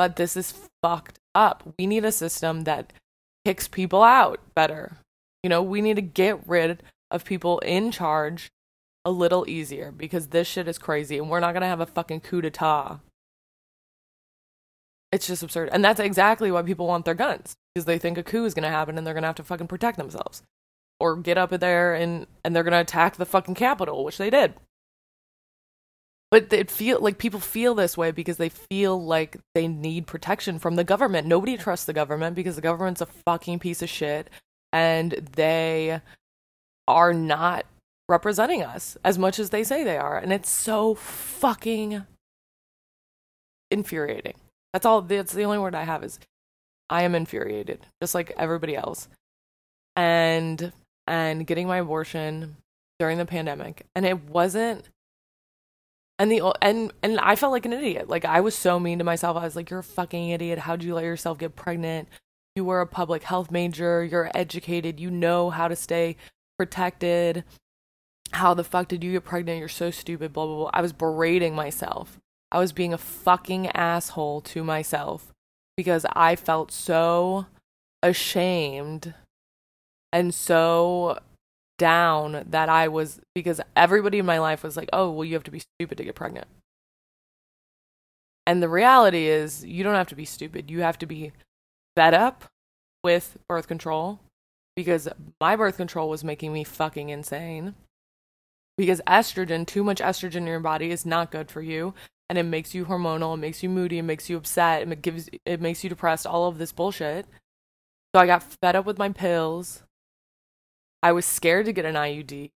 but 0.00 0.16
this 0.16 0.34
is 0.34 0.54
fucked 0.82 1.18
up. 1.34 1.74
We 1.78 1.86
need 1.86 2.06
a 2.06 2.10
system 2.10 2.64
that 2.64 2.90
kicks 3.44 3.68
people 3.68 4.02
out 4.02 4.40
better. 4.54 4.96
You 5.42 5.50
know, 5.50 5.62
we 5.62 5.82
need 5.82 5.96
to 5.96 6.00
get 6.00 6.40
rid 6.48 6.82
of 7.10 7.26
people 7.26 7.58
in 7.58 7.90
charge 7.90 8.48
a 9.04 9.10
little 9.10 9.46
easier 9.46 9.92
because 9.92 10.28
this 10.28 10.48
shit 10.48 10.68
is 10.68 10.78
crazy 10.78 11.18
and 11.18 11.28
we're 11.28 11.40
not 11.40 11.52
going 11.52 11.60
to 11.60 11.66
have 11.66 11.80
a 11.80 11.86
fucking 11.86 12.20
coup 12.20 12.40
d'etat. 12.40 13.00
It's 15.12 15.26
just 15.26 15.42
absurd. 15.42 15.68
And 15.70 15.84
that's 15.84 16.00
exactly 16.00 16.50
why 16.50 16.62
people 16.62 16.86
want 16.86 17.04
their 17.04 17.12
guns 17.12 17.54
because 17.74 17.86
they 17.86 17.98
think 17.98 18.18
a 18.18 18.22
coup 18.22 18.44
is 18.44 18.54
going 18.54 18.64
to 18.64 18.68
happen 18.68 18.98
and 18.98 19.06
they're 19.06 19.14
going 19.14 19.22
to 19.22 19.28
have 19.28 19.36
to 19.36 19.44
fucking 19.44 19.68
protect 19.68 19.96
themselves 19.96 20.42
or 20.98 21.16
get 21.16 21.38
up 21.38 21.50
there 21.50 21.94
and 21.94 22.26
and 22.44 22.54
they're 22.54 22.64
going 22.64 22.72
to 22.72 22.80
attack 22.80 23.16
the 23.16 23.26
fucking 23.26 23.54
Capitol, 23.54 24.04
which 24.04 24.18
they 24.18 24.30
did 24.30 24.54
but 26.30 26.52
it 26.52 26.70
feel 26.70 27.00
like 27.00 27.18
people 27.18 27.40
feel 27.40 27.74
this 27.74 27.96
way 27.96 28.12
because 28.12 28.36
they 28.36 28.48
feel 28.48 29.02
like 29.02 29.36
they 29.54 29.66
need 29.66 30.06
protection 30.06 30.58
from 30.58 30.76
the 30.76 30.84
government. 30.84 31.26
Nobody 31.26 31.56
trusts 31.56 31.86
the 31.86 31.92
government 31.92 32.36
because 32.36 32.54
the 32.54 32.62
government's 32.62 33.00
a 33.00 33.06
fucking 33.06 33.58
piece 33.58 33.82
of 33.82 33.88
shit 33.88 34.30
and 34.72 35.12
they 35.34 36.00
are 36.86 37.12
not 37.12 37.66
representing 38.08 38.62
us 38.62 38.96
as 39.04 39.18
much 39.18 39.40
as 39.40 39.50
they 39.50 39.64
say 39.64 39.82
they 39.82 39.98
are. 39.98 40.18
And 40.18 40.32
it's 40.32 40.48
so 40.48 40.94
fucking 40.94 42.06
infuriating. 43.72 44.34
That's 44.72 44.86
all 44.86 45.02
that's 45.02 45.32
the 45.32 45.42
only 45.42 45.58
word 45.58 45.74
I 45.74 45.82
have 45.82 46.04
is 46.04 46.20
I 46.90 47.02
am 47.02 47.14
infuriated, 47.14 47.86
just 48.02 48.14
like 48.14 48.32
everybody 48.36 48.76
else. 48.76 49.08
And 49.96 50.72
and 51.06 51.46
getting 51.46 51.66
my 51.66 51.78
abortion 51.78 52.56
during 52.98 53.18
the 53.18 53.26
pandemic. 53.26 53.86
And 53.94 54.04
it 54.04 54.28
wasn't 54.28 54.88
and 56.20 56.30
the 56.30 56.42
and 56.60 56.92
and 57.02 57.18
I 57.18 57.34
felt 57.34 57.52
like 57.52 57.64
an 57.64 57.72
idiot. 57.72 58.08
Like 58.08 58.26
I 58.26 58.40
was 58.40 58.54
so 58.54 58.78
mean 58.78 58.98
to 58.98 59.04
myself. 59.04 59.38
I 59.38 59.44
was 59.44 59.56
like, 59.56 59.70
"You're 59.70 59.80
a 59.80 59.84
fucking 59.84 60.28
idiot. 60.28 60.58
How'd 60.58 60.82
you 60.82 60.94
let 60.94 61.04
yourself 61.04 61.38
get 61.38 61.56
pregnant? 61.56 62.08
You 62.54 62.64
were 62.64 62.82
a 62.82 62.86
public 62.86 63.22
health 63.22 63.50
major. 63.50 64.04
You're 64.04 64.30
educated. 64.34 65.00
You 65.00 65.10
know 65.10 65.48
how 65.48 65.66
to 65.68 65.76
stay 65.76 66.16
protected. 66.58 67.44
How 68.32 68.52
the 68.52 68.64
fuck 68.64 68.88
did 68.88 69.02
you 69.02 69.12
get 69.12 69.24
pregnant? 69.24 69.60
You're 69.60 69.68
so 69.68 69.90
stupid." 69.90 70.34
Blah 70.34 70.44
blah 70.44 70.56
blah. 70.56 70.70
I 70.74 70.82
was 70.82 70.92
berating 70.92 71.54
myself. 71.54 72.20
I 72.52 72.58
was 72.58 72.72
being 72.72 72.92
a 72.92 72.98
fucking 72.98 73.68
asshole 73.68 74.42
to 74.42 74.62
myself 74.62 75.32
because 75.80 76.04
I 76.12 76.36
felt 76.36 76.70
so 76.70 77.46
ashamed 78.02 79.14
and 80.12 80.34
so 80.34 81.18
down 81.78 82.44
that 82.50 82.68
I 82.68 82.86
was 82.86 83.18
because 83.34 83.62
everybody 83.74 84.18
in 84.18 84.26
my 84.26 84.38
life 84.38 84.62
was 84.62 84.76
like, 84.76 84.90
"Oh, 84.92 85.10
well, 85.10 85.24
you 85.24 85.32
have 85.32 85.44
to 85.44 85.50
be 85.50 85.62
stupid 85.78 85.96
to 85.96 86.04
get 86.04 86.14
pregnant." 86.14 86.48
And 88.46 88.62
the 88.62 88.68
reality 88.68 89.26
is, 89.26 89.64
you 89.64 89.82
don't 89.82 89.94
have 89.94 90.08
to 90.08 90.14
be 90.14 90.26
stupid. 90.26 90.70
You 90.70 90.82
have 90.82 90.98
to 90.98 91.06
be 91.06 91.32
fed 91.96 92.12
up 92.12 92.44
with 93.02 93.38
birth 93.48 93.66
control 93.66 94.20
because 94.76 95.08
my 95.40 95.56
birth 95.56 95.78
control 95.78 96.10
was 96.10 96.22
making 96.22 96.52
me 96.52 96.62
fucking 96.62 97.08
insane. 97.08 97.74
Because 98.76 99.00
estrogen, 99.06 99.66
too 99.66 99.82
much 99.82 100.00
estrogen 100.00 100.36
in 100.36 100.46
your 100.46 100.60
body 100.60 100.90
is 100.90 101.06
not 101.06 101.30
good 101.30 101.50
for 101.50 101.62
you 101.62 101.94
and 102.30 102.38
it 102.38 102.44
makes 102.44 102.74
you 102.74 102.86
hormonal, 102.86 103.34
it 103.34 103.38
makes 103.38 103.62
you 103.62 103.68
moody, 103.68 103.98
it 103.98 104.04
makes 104.04 104.30
you 104.30 104.38
upset, 104.38 104.90
it 104.90 105.02
gives 105.02 105.28
it 105.44 105.60
makes 105.60 105.84
you 105.84 105.90
depressed, 105.90 106.26
all 106.26 106.48
of 106.48 106.56
this 106.56 106.72
bullshit. 106.72 107.26
So 108.14 108.22
I 108.22 108.26
got 108.26 108.42
fed 108.42 108.74
up 108.74 108.86
with 108.86 108.98
my 108.98 109.10
pills 109.10 109.82
I 111.02 111.12
was 111.12 111.24
scared 111.24 111.66
to 111.66 111.72
get 111.72 111.84
an 111.84 111.94
IUD. 111.94 112.50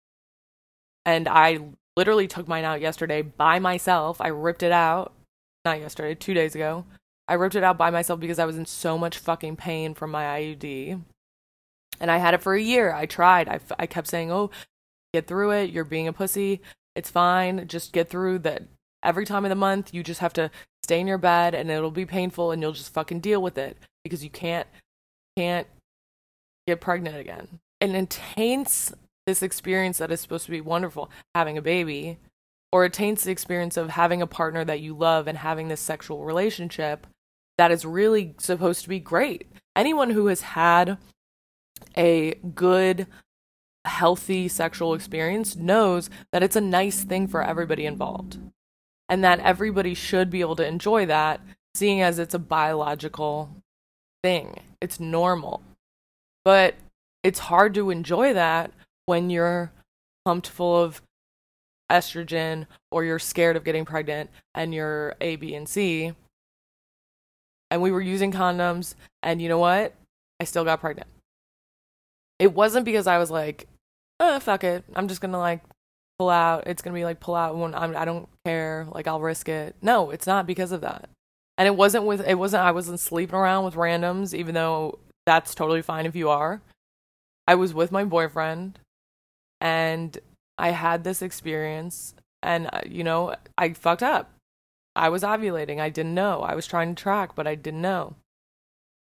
And 1.06 1.28
I 1.28 1.60
literally 1.96 2.28
took 2.28 2.48
mine 2.48 2.66
out 2.66 2.82
yesterday 2.82 3.22
by 3.22 3.60
myself. 3.60 4.20
I 4.20 4.28
ripped 4.28 4.64
it 4.64 4.72
out. 4.72 5.14
Not 5.64 5.80
yesterday, 5.80 6.16
two 6.16 6.34
days 6.34 6.56
ago. 6.56 6.86
I 7.28 7.36
ripped 7.36 7.56
it 7.56 7.64
out 7.64 7.78
by 7.78 7.92
myself 7.92 8.20
because 8.20 8.40
I 8.40 8.46
was 8.46 8.58
in 8.58 8.66
so 8.66 8.98
much 8.98 9.20
fucking 9.20 9.58
pain 9.58 9.94
from 9.94 10.12
my 10.12 10.24
IUD. 10.24 11.02
And 12.00 12.12
I 12.12 12.18
had 12.18 12.34
it 12.34 12.42
for 12.42 12.54
a 12.56 12.62
year. 12.62 12.94
I 12.94 13.06
tried. 13.06 13.48
I, 13.48 13.60
I 13.78 13.86
kept 13.86 14.08
saying, 14.08 14.32
oh, 14.32 14.50
get 15.14 15.28
through 15.28 15.52
it. 15.52 15.70
You're 15.70 15.84
being 15.84 16.08
a 16.08 16.14
pussy. 16.14 16.62
It's 16.96 17.12
fine. 17.12 17.68
Just 17.68 17.94
get 17.94 18.10
through 18.10 18.40
that. 18.40 18.64
Every 19.04 19.26
time 19.26 19.46
of 19.46 19.50
the 19.50 19.56
month, 19.56 19.94
you 19.94 20.04
just 20.04 20.20
have 20.20 20.34
to 20.34 20.52
stay 20.84 21.00
in 21.00 21.08
your 21.08 21.18
bed 21.18 21.56
and 21.56 21.70
it'll 21.70 21.92
be 21.92 22.06
painful 22.06 22.52
and 22.52 22.62
you'll 22.62 22.72
just 22.72 22.94
fucking 22.94 23.20
deal 23.20 23.42
with 23.42 23.58
it 23.58 23.78
because 24.04 24.24
you 24.24 24.30
can't, 24.30 24.68
can't 25.38 25.68
get 26.68 26.82
pregnant 26.82 27.18
again 27.18 27.60
and 27.82 27.96
it 27.96 28.10
taints 28.10 28.94
this 29.26 29.42
experience 29.42 29.98
that 29.98 30.12
is 30.12 30.22
supposed 30.22 30.46
to 30.46 30.52
be 30.52 30.62
wonderful, 30.62 31.10
having 31.36 31.58
a 31.58 31.62
baby, 31.62 32.20
or 32.72 32.86
it 32.86 32.94
taints 32.94 33.24
the 33.24 33.32
experience 33.32 33.76
of 33.76 33.90
having 33.90 34.22
a 34.22 34.28
partner 34.28 34.64
that 34.64 34.80
you 34.80 34.96
love 34.96 35.28
and 35.28 35.40
having 35.40 35.68
this 35.68 35.82
sexual 35.82 36.24
relationship 36.24 37.08
that 37.58 37.72
is 37.72 37.86
really 37.86 38.36
supposed 38.38 38.84
to 38.84 38.90
be 38.90 39.00
great. 39.00 39.48
Anyone 39.76 40.12
who 40.12 40.28
has 40.28 40.42
had 40.42 40.98
a 41.98 42.36
good 42.56 43.08
healthy 43.86 44.48
sexual 44.48 44.94
experience 44.94 45.56
knows 45.56 46.10
that 46.32 46.44
it's 46.44 46.56
a 46.56 46.62
nice 46.62 47.04
thing 47.04 47.28
for 47.28 47.44
everybody 47.44 47.86
involved 47.86 48.38
and 49.12 49.24
that 49.24 49.40
everybody 49.42 49.94
should 49.94 50.32
be 50.32 50.42
able 50.42 50.56
to 50.56 50.66
enjoy 50.66 51.06
that 51.06 51.40
seeing 51.76 52.02
as 52.02 52.18
it's 52.18 52.34
a 52.34 52.40
biological 52.40 53.50
thing 54.24 54.60
it's 54.82 55.00
normal 55.00 55.62
but 56.44 56.74
it's 57.24 57.40
hard 57.40 57.76
to 57.76 57.92
enjoy 57.92 58.34
that 58.34 58.72
when 59.06 59.30
you're 59.30 59.72
pumped 60.26 60.48
full 60.48 60.82
of 60.82 61.02
estrogen 61.92 62.66
or 62.90 63.04
you're 63.04 63.20
scared 63.20 63.56
of 63.56 63.64
getting 63.64 63.86
pregnant 63.86 64.30
and 64.56 64.74
you're 64.74 65.16
A, 65.22 65.36
B, 65.36 65.54
and 65.54 65.68
C. 65.68 66.14
And 67.70 67.82
we 67.82 67.92
were 67.92 68.02
using 68.02 68.32
condoms, 68.32 68.96
and 69.24 69.42
you 69.42 69.48
know 69.48 69.58
what? 69.58 69.94
I 70.40 70.44
still 70.44 70.66
got 70.66 70.82
pregnant. 70.82 71.08
It 72.40 72.54
wasn't 72.54 72.86
because 72.86 73.08
I 73.08 73.18
was 73.18 73.32
like, 73.32 73.68
oh, 74.20 74.40
fuck 74.40 74.64
it. 74.64 74.84
I'm 74.96 75.08
just 75.08 75.22
gonna 75.22 75.38
like 75.38 75.62
pull 76.22 76.30
out. 76.30 76.68
It's 76.68 76.84
gonna 76.84 76.94
be 76.94 77.04
like 77.04 77.20
pull 77.20 77.34
out 77.34 77.58
when 77.58 77.74
I'm, 77.74 77.98
I 77.98 78.06
don't 78.06 78.30
care. 78.46 78.86
Like 78.92 79.08
I'll 79.08 79.20
risk 79.20 79.50
it. 79.50 79.76
No, 79.82 80.12
it's 80.12 80.28
not 80.28 80.46
because 80.46 80.72
of 80.72 80.82
that. 80.82 81.10
And 81.58 81.66
it 81.66 81.76
wasn't 81.76 82.06
with, 82.06 82.22
it 82.28 82.36
wasn't, 82.36 82.62
I 82.62 82.72
wasn't 82.72 83.00
sleeping 83.00 83.34
around 83.34 83.66
with 83.66 83.74
randoms, 83.74 84.36
even 84.36 84.54
though 84.54 85.00
that's 85.26 85.56
totally 85.56 85.82
fine 85.82 86.06
if 86.06 86.16
you 86.16 86.30
are. 86.30 86.62
I 87.48 87.56
was 87.56 87.74
with 87.74 87.92
my 87.92 88.04
boyfriend 88.04 88.78
and 89.60 90.16
I 90.60 90.70
had 90.70 91.04
this 91.04 91.24
experience 91.24 92.14
and 92.44 92.70
uh, 92.72 92.82
you 92.86 93.04
know, 93.04 93.34
I 93.58 93.74
fucked 93.74 94.04
up. 94.04 94.32
I 94.96 95.10
was 95.10 95.24
ovulating. 95.24 95.80
I 95.80 95.90
didn't 95.90 96.14
know. 96.14 96.42
I 96.42 96.54
was 96.54 96.68
trying 96.68 96.94
to 96.94 97.02
track, 97.02 97.34
but 97.34 97.48
I 97.48 97.56
didn't 97.56 97.82
know. 97.82 98.14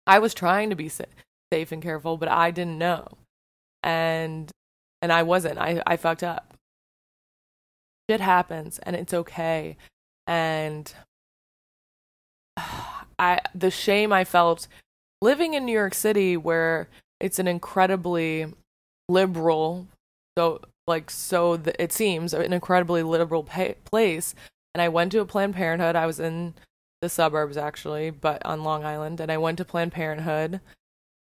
I 0.06 0.20
was 0.20 0.34
trying 0.34 0.70
to 0.70 0.76
be 0.76 0.90
sa- 0.90 1.06
safe 1.54 1.72
and 1.72 1.82
careful, 1.82 2.18
but 2.18 2.28
I 2.28 2.52
didn't 2.52 2.78
know. 2.78 3.08
And 3.84 4.52
and 5.02 5.14
I 5.14 5.24
wasn't. 5.24 5.60
I 5.60 5.82
I 5.88 5.96
fucked 5.96 6.24
up. 6.24 6.55
Shit 8.10 8.22
happens 8.22 8.80
and 8.80 8.96
it's 8.96 9.14
okay. 9.14 9.78
And 10.28 10.94
I 13.20 13.40
the 13.54 13.72
shame 13.72 14.12
I 14.14 14.24
felt 14.24 14.68
living 15.22 15.54
in 15.54 15.66
New 15.66 15.72
York 15.72 15.94
City 15.94 16.38
where 16.38 16.90
it's 17.20 17.40
an 17.40 17.48
incredibly 17.48 18.54
liberal 19.08 19.88
so 20.38 20.60
like 20.88 21.10
so 21.10 21.60
it 21.80 21.94
seems 21.94 22.34
an 22.34 22.54
incredibly 22.54 23.04
liberal 23.04 23.44
pa- 23.44 23.74
place. 23.86 24.36
And 24.74 24.82
i 24.82 24.90
went 24.90 25.12
to 25.14 25.22
a 25.22 25.26
planned 25.26 25.56
parenthood. 25.56 25.96
I 25.96 26.06
was 26.06 26.20
in 26.20 26.54
the 27.02 27.10
suburbs 27.10 27.58
actually 27.58 28.10
but 28.12 28.46
on 28.46 28.64
long 28.64 28.84
island. 28.84 29.20
And 29.20 29.32
i 29.32 29.38
went 29.38 29.58
to 29.60 29.66
planned 29.66 29.94
parenthood. 29.94 30.60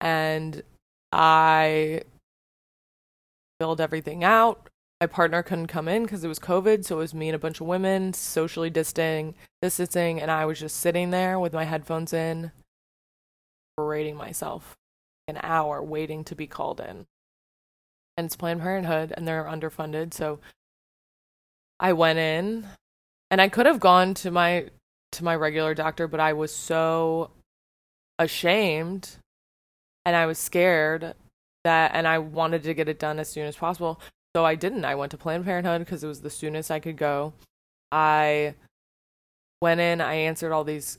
And 0.00 0.62
i 1.12 2.02
filled 3.60 3.80
everything 3.80 4.24
out 4.24 4.68
my 5.02 5.06
partner 5.06 5.42
couldn't 5.42 5.66
come 5.66 5.88
in 5.88 6.04
because 6.04 6.22
it 6.22 6.28
was 6.28 6.38
covid 6.38 6.84
so 6.84 6.96
it 6.96 6.98
was 6.98 7.14
me 7.14 7.28
and 7.28 7.36
a 7.36 7.38
bunch 7.38 7.60
of 7.60 7.66
women 7.66 8.12
socially 8.12 8.70
distancing 8.70 9.34
distancing 9.60 10.20
and 10.20 10.30
i 10.30 10.44
was 10.44 10.60
just 10.60 10.76
sitting 10.76 11.10
there 11.10 11.38
with 11.38 11.52
my 11.52 11.64
headphones 11.64 12.12
in 12.12 12.52
berating 13.76 14.16
myself 14.16 14.76
an 15.28 15.38
hour 15.42 15.82
waiting 15.82 16.22
to 16.24 16.34
be 16.34 16.46
called 16.46 16.80
in 16.80 17.06
and 18.16 18.26
it's 18.26 18.36
Planned 18.36 18.60
Parenthood 18.60 19.12
and 19.16 19.26
they're 19.26 19.44
underfunded. 19.44 20.12
So 20.12 20.38
I 21.80 21.92
went 21.92 22.18
in 22.18 22.66
and 23.30 23.40
I 23.40 23.48
could 23.48 23.66
have 23.66 23.80
gone 23.80 24.14
to 24.14 24.30
my 24.30 24.68
to 25.12 25.24
my 25.24 25.34
regular 25.34 25.74
doctor, 25.74 26.06
but 26.06 26.20
I 26.20 26.32
was 26.32 26.54
so 26.54 27.30
ashamed 28.18 29.16
and 30.04 30.16
I 30.16 30.26
was 30.26 30.38
scared 30.38 31.14
that 31.64 31.92
and 31.94 32.06
I 32.06 32.18
wanted 32.18 32.62
to 32.64 32.74
get 32.74 32.88
it 32.88 32.98
done 32.98 33.18
as 33.18 33.28
soon 33.28 33.46
as 33.46 33.56
possible. 33.56 34.00
So 34.34 34.44
I 34.44 34.54
didn't. 34.54 34.84
I 34.84 34.94
went 34.94 35.10
to 35.10 35.18
Planned 35.18 35.44
Parenthood 35.44 35.80
because 35.80 36.02
it 36.02 36.08
was 36.08 36.22
the 36.22 36.30
soonest 36.30 36.70
I 36.70 36.80
could 36.80 36.96
go. 36.96 37.34
I 37.90 38.54
went 39.60 39.80
in, 39.80 40.00
I 40.00 40.14
answered 40.14 40.52
all 40.52 40.64
these 40.64 40.98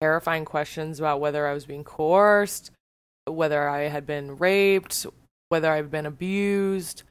terrifying 0.00 0.44
questions 0.44 0.98
about 1.00 1.20
whether 1.20 1.46
I 1.46 1.54
was 1.54 1.64
being 1.64 1.84
coerced, 1.84 2.70
whether 3.26 3.68
I 3.68 3.88
had 3.88 4.06
been 4.06 4.36
raped, 4.36 5.06
whether 5.48 5.72
I've 5.72 5.90
been 5.90 6.06
abused, 6.06 7.02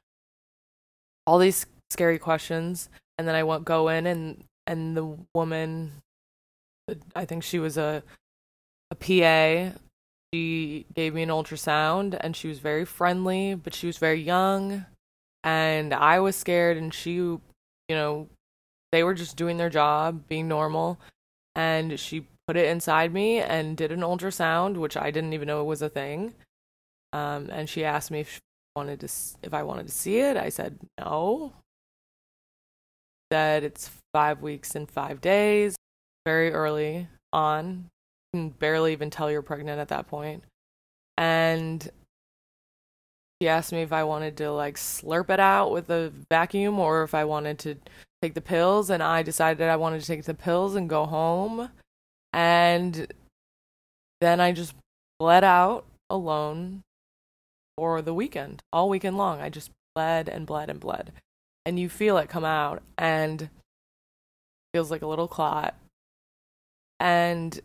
all 1.25 1.39
these 1.39 1.65
scary 1.89 2.19
questions. 2.19 2.89
And 3.17 3.27
then 3.27 3.35
I 3.35 3.43
won't 3.43 3.65
go 3.65 3.87
in 3.89 4.05
and 4.05 4.43
and 4.67 4.95
the 4.95 5.17
woman, 5.33 5.93
I 7.15 7.25
think 7.25 7.43
she 7.43 7.57
was 7.57 7.77
a 7.77 8.03
a 8.91 8.95
PA. 8.95 9.77
She 10.33 10.85
gave 10.93 11.13
me 11.13 11.23
an 11.23 11.29
ultrasound 11.29 12.17
and 12.19 12.35
she 12.35 12.47
was 12.47 12.59
very 12.59 12.85
friendly, 12.85 13.55
but 13.55 13.73
she 13.73 13.87
was 13.87 13.97
very 13.97 14.21
young, 14.21 14.85
and 15.47 15.93
I 15.93 16.19
was 16.19 16.35
scared. 16.35 16.75
And 16.75 16.93
she, 16.93 17.13
you 17.13 17.41
know, 17.89 18.27
they 18.91 19.03
were 19.03 19.13
just 19.13 19.37
doing 19.37 19.55
their 19.55 19.69
job, 19.69 20.27
being 20.27 20.49
normal, 20.49 20.99
and 21.55 21.97
she 21.97 22.27
put 22.47 22.57
it 22.57 22.67
inside 22.67 23.13
me 23.13 23.39
and 23.39 23.77
did 23.77 23.93
an 23.93 24.01
ultrasound, 24.01 24.75
which 24.75 24.97
I 24.97 25.09
didn't 25.09 25.31
even 25.31 25.47
know 25.47 25.63
was 25.63 25.81
a 25.81 25.89
thing. 25.89 26.33
Um, 27.13 27.49
and 27.49 27.69
she 27.69 27.85
asked 27.85 28.11
me 28.11 28.19
if 28.19 28.33
she 28.33 28.39
wanted 28.75 28.99
to 28.99 29.09
if 29.41 29.53
I 29.53 29.63
wanted 29.63 29.87
to 29.87 29.93
see 29.93 30.19
it. 30.19 30.35
I 30.35 30.49
said 30.49 30.77
no. 30.99 31.53
Said 33.31 33.63
it's 33.63 33.89
five 34.13 34.41
weeks 34.41 34.75
and 34.75 34.89
five 34.89 35.21
days, 35.21 35.77
very 36.25 36.51
early 36.51 37.07
on. 37.31 37.89
You 38.33 38.39
can 38.39 38.49
barely 38.49 38.91
even 38.91 39.09
tell 39.09 39.31
you're 39.31 39.41
pregnant 39.41 39.79
at 39.79 39.87
that 39.89 40.07
point. 40.07 40.43
And 41.17 41.89
she 43.41 43.47
asked 43.47 43.71
me 43.71 43.81
if 43.81 43.93
I 43.93 44.03
wanted 44.03 44.37
to 44.37 44.51
like 44.51 44.77
slurp 44.77 45.29
it 45.29 45.39
out 45.39 45.71
with 45.71 45.89
a 45.89 46.11
vacuum 46.29 46.79
or 46.79 47.03
if 47.03 47.13
I 47.13 47.23
wanted 47.25 47.59
to 47.59 47.75
take 48.21 48.33
the 48.33 48.41
pills, 48.41 48.89
and 48.89 49.03
I 49.03 49.21
decided 49.21 49.67
I 49.67 49.75
wanted 49.75 50.01
to 50.01 50.07
take 50.07 50.23
the 50.23 50.33
pills 50.33 50.75
and 50.75 50.89
go 50.89 51.05
home. 51.05 51.69
And 52.33 53.13
then 54.21 54.39
I 54.39 54.51
just 54.51 54.73
bled 55.19 55.43
out 55.43 55.85
alone 56.09 56.81
for 57.77 58.01
the 58.01 58.13
weekend, 58.13 58.61
all 58.73 58.89
weekend 58.89 59.17
long. 59.17 59.39
I 59.39 59.49
just 59.49 59.71
bled 59.95 60.27
and 60.29 60.45
bled 60.45 60.69
and 60.69 60.79
bled. 60.79 61.11
And 61.65 61.79
you 61.79 61.89
feel 61.89 62.17
it 62.17 62.29
come 62.29 62.45
out 62.45 62.81
and 62.97 63.49
feels 64.73 64.89
like 64.89 65.01
a 65.01 65.07
little 65.07 65.27
clot. 65.27 65.75
And 66.99 67.59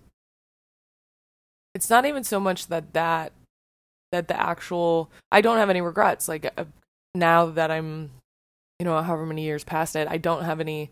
it's 1.75 1.89
not 1.89 2.05
even 2.05 2.25
so 2.25 2.39
much 2.39 2.67
that 2.67 2.93
that 2.93 3.33
that 4.13 4.29
the 4.29 4.41
actual 4.41 5.11
I 5.31 5.41
don't 5.41 5.59
have 5.59 5.71
any 5.71 5.81
regrets 5.81 6.29
like 6.29 6.53
uh, 6.57 6.65
now 7.15 7.47
that 7.47 7.71
I'm 7.71 8.11
you 8.79 8.85
know 8.85 9.01
however 9.03 9.27
many 9.27 9.43
years 9.43 9.65
past 9.65 9.97
it 9.97 10.09
I 10.09 10.19
don't 10.19 10.45
have 10.45 10.61
any 10.61 10.91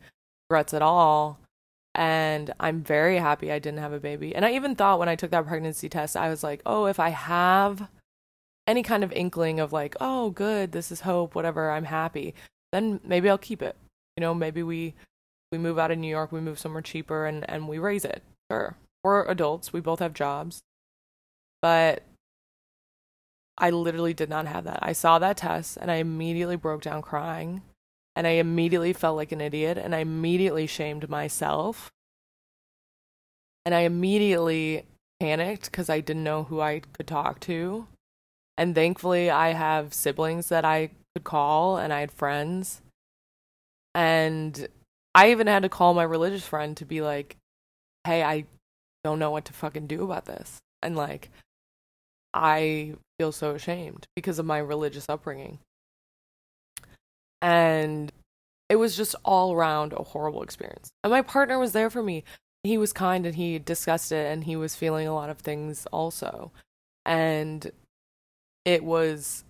regrets 0.49 0.75
at 0.75 0.83
all 0.83 1.39
and 1.95 2.53
I'm 2.61 2.83
very 2.83 3.19
happy 3.19 3.53
I 3.53 3.59
didn't 3.59 3.81
have 3.81 3.93
a 3.93 4.01
baby. 4.01 4.35
And 4.35 4.45
I 4.45 4.53
even 4.53 4.75
thought 4.77 4.99
when 4.99 5.09
I 5.09 5.17
took 5.17 5.31
that 5.33 5.47
pregnancy 5.47 5.89
test 5.89 6.17
I 6.17 6.29
was 6.29 6.43
like, 6.45 6.63
"Oh, 6.65 6.87
if 6.87 7.01
I 7.01 7.11
have 7.11 7.89
any 8.71 8.83
kind 8.83 9.03
of 9.05 9.13
inkling 9.13 9.61
of 9.61 9.73
like, 9.73 9.97
oh, 10.01 10.31
good, 10.31 10.73
this 10.73 10.93
is 10.93 11.01
hope, 11.01 11.35
whatever, 11.35 11.71
I'm 11.71 11.85
happy, 11.85 12.35
then 12.73 13.01
maybe 13.05 13.29
I'll 13.29 13.39
keep 13.39 13.63
it. 13.63 13.77
You 14.17 14.21
know, 14.23 14.33
maybe 14.35 14.63
we 14.63 14.95
we 15.53 15.59
move 15.59 15.79
out 15.79 15.91
of 15.91 15.99
New 15.99 16.09
York, 16.09 16.31
we 16.31 16.41
move 16.41 16.59
somewhere 16.59 16.83
cheaper, 16.83 17.27
and 17.27 17.49
and 17.51 17.69
we 17.69 17.79
raise 17.79 18.05
it. 18.05 18.23
Sure, 18.51 18.77
we're 19.03 19.27
adults, 19.27 19.73
we 19.73 19.81
both 19.81 19.99
have 19.99 20.15
jobs, 20.15 20.61
but 21.61 22.05
I 23.61 23.71
literally 23.71 24.15
did 24.15 24.29
not 24.29 24.47
have 24.47 24.65
that. 24.65 24.81
I 24.83 24.93
saw 24.93 25.19
that 25.19 25.37
test 25.37 25.79
and 25.81 25.91
I 25.91 25.97
immediately 25.97 26.57
broke 26.57 26.83
down 26.83 27.03
crying, 27.03 27.63
and 28.17 28.27
I 28.27 28.31
immediately 28.31 28.93
felt 28.93 29.17
like 29.17 29.33
an 29.33 29.41
idiot, 29.41 29.79
and 29.79 29.95
I 29.95 29.99
immediately 29.99 30.67
shamed 30.67 31.09
myself, 31.09 31.91
and 33.65 33.75
I 33.75 33.81
immediately 33.81 34.87
panicked 35.21 35.71
because 35.71 35.89
I 35.89 36.01
didn't 36.01 36.25
know 36.25 36.45
who 36.45 36.61
I 36.61 36.81
could 36.97 37.07
talk 37.07 37.39
to 37.41 37.87
and 38.61 38.75
thankfully, 38.75 39.31
I 39.31 39.55
have 39.55 39.95
siblings 39.95 40.51
that 40.51 40.67
I 40.67 40.91
could 41.15 41.25
call, 41.25 41.79
and 41.79 41.95
I 41.95 42.01
had 42.01 42.13
friends. 42.13 42.83
And 43.95 44.69
I 45.15 45.31
even 45.31 45.47
had 45.47 45.63
to 45.63 45.71
call 45.71 45.95
my 45.95 46.03
religious 46.03 46.47
friend 46.47 46.77
to 46.77 46.85
be 46.85 47.01
like, 47.01 47.39
hey, 48.05 48.23
I 48.23 48.45
don't 49.03 49.19
know 49.19 49.31
what 49.31 49.47
to 49.47 49.55
fucking 49.55 49.87
do 49.87 50.05
about 50.05 50.27
this. 50.27 50.59
And 50.83 50.95
like, 50.95 51.31
I 52.35 52.97
feel 53.21 53.33
so 53.33 53.51
ashamed 53.51 54.07
because 54.17 54.39
of 54.39 54.47
my 54.47 54.57
religious 54.57 55.05
upbringing. 55.07 55.59
And 57.43 58.11
it 58.71 58.77
was 58.77 58.97
just 58.97 59.15
all 59.27 59.53
around 59.53 59.93
a 59.93 60.03
horrible 60.03 60.43
experience. 60.43 60.89
And 61.05 61.11
my 61.11 61.21
partner 61.21 61.59
was 61.59 61.73
there 61.73 61.91
for 61.91 62.03
me. 62.03 62.25
He 62.65 62.79
was 62.79 62.95
kind 62.95 63.27
and 63.27 63.35
he 63.35 63.59
discussed 63.59 64.11
it 64.11 64.33
and 64.33 64.45
he 64.45 64.57
was 64.57 64.75
feeling 64.75 65.07
a 65.07 65.15
lot 65.15 65.29
of 65.29 65.41
things 65.41 65.85
also. 65.93 66.51
And 67.05 67.71
it 68.65 68.85
was 68.85 69.45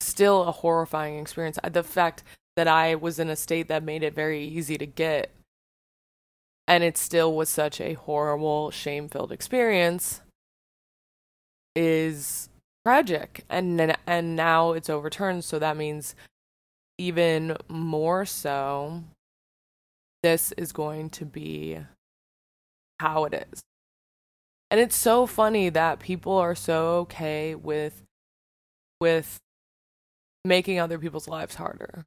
still 0.00 0.42
a 0.42 0.52
horrifying 0.52 1.18
experience. 1.18 1.58
The 1.66 1.82
fact 1.82 2.22
that 2.54 2.68
I 2.68 2.96
was 2.96 3.18
in 3.18 3.30
a 3.30 3.36
state 3.36 3.68
that 3.68 3.82
made 3.82 4.02
it 4.02 4.14
very 4.14 4.44
easy 4.44 4.76
to 4.76 4.86
get, 4.86 5.32
and 6.68 6.84
it 6.84 6.98
still 6.98 7.34
was 7.34 7.48
such 7.48 7.80
a 7.80 7.94
horrible, 7.94 8.70
shame 8.70 9.08
filled 9.08 9.32
experience, 9.32 10.20
is 11.76 12.48
tragic 12.84 13.44
and 13.50 13.96
and 14.06 14.36
now 14.36 14.72
it's 14.72 14.88
overturned 14.88 15.44
so 15.44 15.58
that 15.58 15.76
means 15.76 16.14
even 16.98 17.56
more 17.68 18.24
so 18.24 19.02
this 20.22 20.52
is 20.52 20.72
going 20.72 21.10
to 21.10 21.24
be 21.24 21.78
how 22.98 23.24
it 23.24 23.46
is. 23.52 23.62
And 24.70 24.80
it's 24.80 24.96
so 24.96 25.26
funny 25.26 25.68
that 25.68 26.00
people 26.00 26.36
are 26.36 26.54
so 26.54 26.96
okay 27.00 27.54
with 27.54 28.02
with 29.00 29.38
making 30.44 30.80
other 30.80 30.98
people's 30.98 31.28
lives 31.28 31.54
harder. 31.56 32.04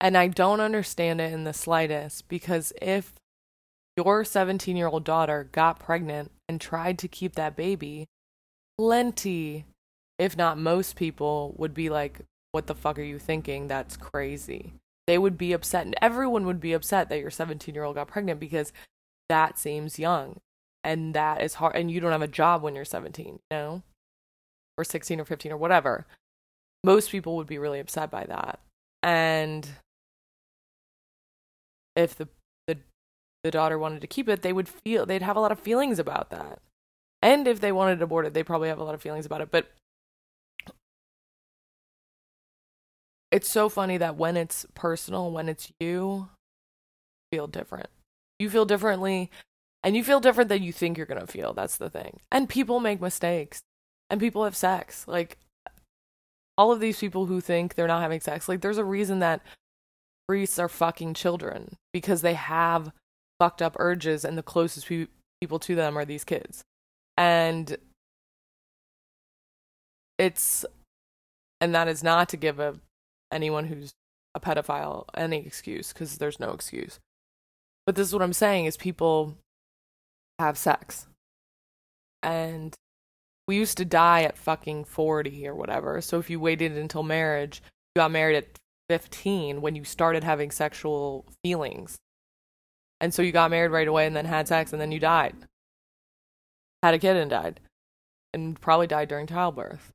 And 0.00 0.16
i 0.16 0.28
don't 0.28 0.60
understand 0.60 1.20
it 1.20 1.32
in 1.32 1.44
the 1.44 1.52
slightest 1.52 2.28
because 2.28 2.72
if 2.80 3.12
your 3.96 4.24
17 4.24 4.76
year 4.76 4.88
old 4.88 5.04
daughter 5.04 5.48
got 5.52 5.78
pregnant 5.78 6.30
and 6.48 6.60
tried 6.60 6.98
to 6.98 7.08
keep 7.08 7.34
that 7.34 7.56
baby 7.56 8.06
plenty, 8.78 9.64
if 10.18 10.36
not 10.36 10.58
most 10.58 10.96
people, 10.96 11.54
would 11.56 11.74
be 11.74 11.90
like, 11.90 12.20
What 12.52 12.66
the 12.66 12.74
fuck 12.74 12.98
are 12.98 13.02
you 13.02 13.18
thinking? 13.18 13.68
That's 13.68 13.96
crazy. 13.96 14.74
They 15.06 15.18
would 15.18 15.36
be 15.36 15.52
upset, 15.52 15.84
and 15.84 15.94
everyone 16.00 16.46
would 16.46 16.60
be 16.60 16.72
upset 16.72 17.08
that 17.08 17.20
your 17.20 17.30
17 17.30 17.74
year 17.74 17.84
old 17.84 17.96
got 17.96 18.08
pregnant 18.08 18.40
because 18.40 18.72
that 19.28 19.58
seems 19.58 19.98
young. 19.98 20.40
And 20.82 21.14
that 21.14 21.42
is 21.42 21.54
hard. 21.54 21.76
And 21.76 21.90
you 21.90 22.00
don't 22.00 22.12
have 22.12 22.22
a 22.22 22.28
job 22.28 22.62
when 22.62 22.74
you're 22.74 22.84
17, 22.84 23.26
you 23.26 23.38
know? 23.50 23.82
Or 24.76 24.84
16 24.84 25.18
or 25.20 25.24
15 25.24 25.52
or 25.52 25.56
whatever. 25.56 26.06
Most 26.82 27.10
people 27.10 27.36
would 27.36 27.46
be 27.46 27.58
really 27.58 27.80
upset 27.80 28.10
by 28.10 28.24
that. 28.24 28.60
And 29.02 29.66
if 31.96 32.16
the 32.16 32.28
the 33.44 33.50
daughter 33.50 33.78
wanted 33.78 34.00
to 34.00 34.06
keep 34.06 34.28
it, 34.28 34.42
they 34.42 34.54
would 34.54 34.68
feel 34.68 35.06
they'd 35.06 35.22
have 35.22 35.36
a 35.36 35.40
lot 35.40 35.52
of 35.52 35.60
feelings 35.60 35.98
about 35.98 36.30
that. 36.30 36.60
And 37.22 37.46
if 37.46 37.60
they 37.60 37.72
wanted 37.72 37.98
to 37.98 38.04
abort 38.04 38.26
it, 38.26 38.34
they 38.34 38.42
probably 38.42 38.68
have 38.68 38.78
a 38.78 38.84
lot 38.84 38.94
of 38.94 39.02
feelings 39.02 39.26
about 39.26 39.42
it. 39.42 39.50
But 39.50 39.70
it's 43.30 43.50
so 43.50 43.68
funny 43.68 43.98
that 43.98 44.16
when 44.16 44.36
it's 44.36 44.66
personal, 44.74 45.30
when 45.30 45.48
it's 45.48 45.70
you, 45.78 46.30
feel 47.30 47.46
different. 47.46 47.88
You 48.38 48.48
feel 48.48 48.64
differently 48.64 49.30
and 49.82 49.94
you 49.94 50.02
feel 50.02 50.20
different 50.20 50.48
than 50.48 50.62
you 50.62 50.72
think 50.72 50.96
you're 50.96 51.06
going 51.06 51.20
to 51.20 51.26
feel. 51.26 51.52
That's 51.52 51.76
the 51.76 51.90
thing. 51.90 52.20
And 52.32 52.48
people 52.48 52.80
make 52.80 53.00
mistakes 53.00 53.60
and 54.08 54.20
people 54.20 54.44
have 54.44 54.56
sex. 54.56 55.06
Like 55.06 55.36
all 56.56 56.72
of 56.72 56.80
these 56.80 56.98
people 56.98 57.26
who 57.26 57.42
think 57.42 57.74
they're 57.74 57.86
not 57.88 58.00
having 58.00 58.20
sex, 58.20 58.48
like 58.48 58.62
there's 58.62 58.78
a 58.78 58.84
reason 58.84 59.18
that 59.18 59.42
priests 60.26 60.58
are 60.58 60.68
fucking 60.68 61.12
children 61.12 61.76
because 61.92 62.22
they 62.22 62.34
have 62.34 62.90
fucked 63.44 63.60
up 63.60 63.76
urges 63.78 64.24
and 64.24 64.38
the 64.38 64.42
closest 64.42 64.88
pe- 64.88 65.06
people 65.38 65.58
to 65.58 65.74
them 65.74 65.98
are 65.98 66.06
these 66.06 66.24
kids. 66.24 66.64
And 67.18 67.76
it's 70.16 70.64
and 71.60 71.74
that 71.74 71.86
is 71.86 72.02
not 72.02 72.30
to 72.30 72.38
give 72.38 72.58
a 72.58 72.76
anyone 73.30 73.66
who's 73.66 73.92
a 74.34 74.40
pedophile 74.40 75.04
any 75.14 75.44
excuse 75.44 75.92
because 75.92 76.16
there's 76.16 76.40
no 76.40 76.52
excuse. 76.52 77.00
But 77.84 77.96
this 77.96 78.08
is 78.08 78.14
what 78.14 78.22
i'm 78.22 78.32
saying 78.32 78.64
is 78.64 78.78
people 78.78 79.36
have 80.38 80.56
sex. 80.56 81.06
And 82.22 82.74
we 83.46 83.56
used 83.56 83.76
to 83.76 83.84
die 83.84 84.22
at 84.22 84.38
fucking 84.38 84.84
40 84.84 85.46
or 85.46 85.54
whatever. 85.54 86.00
So 86.00 86.18
if 86.18 86.30
you 86.30 86.40
waited 86.40 86.78
until 86.78 87.02
marriage 87.02 87.62
you 87.94 88.00
got 88.00 88.10
married 88.10 88.36
at 88.36 88.58
15 88.88 89.60
when 89.60 89.76
you 89.76 89.84
started 89.84 90.24
having 90.24 90.50
sexual 90.50 91.26
feelings 91.44 91.98
and 93.04 93.14
so 93.14 93.22
you 93.22 93.30
got 93.30 93.50
married 93.50 93.70
right 93.70 93.86
away 93.86 94.06
and 94.06 94.16
then 94.16 94.24
had 94.24 94.48
sex 94.48 94.72
and 94.72 94.80
then 94.80 94.90
you 94.90 94.98
died 94.98 95.36
had 96.84 96.94
a 96.94 96.98
kid 96.98 97.16
and 97.16 97.30
died, 97.30 97.60
and 98.34 98.60
probably 98.60 98.86
died 98.86 99.08
during 99.08 99.26
childbirth. 99.26 99.90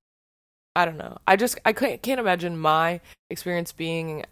I 0.75 0.85
don't 0.85 0.97
know. 0.97 1.19
I 1.27 1.35
just 1.35 1.59
I 1.63 1.71
can't, 1.71 2.01
can't 2.01 2.19
imagine 2.19 2.57
my 2.57 2.99
experience 3.29 3.71
being 3.71 4.25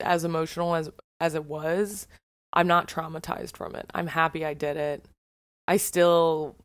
as 0.00 0.24
emotional 0.24 0.74
as 0.74 0.90
as 1.20 1.34
it 1.34 1.44
was. 1.44 2.08
I'm 2.54 2.66
not 2.66 2.88
traumatized 2.88 3.54
from 3.54 3.74
it. 3.74 3.86
I'm 3.94 4.08
happy 4.08 4.46
I 4.46 4.54
did 4.54 4.78
it. 4.78 5.04
I 5.68 5.76
still 5.76 6.56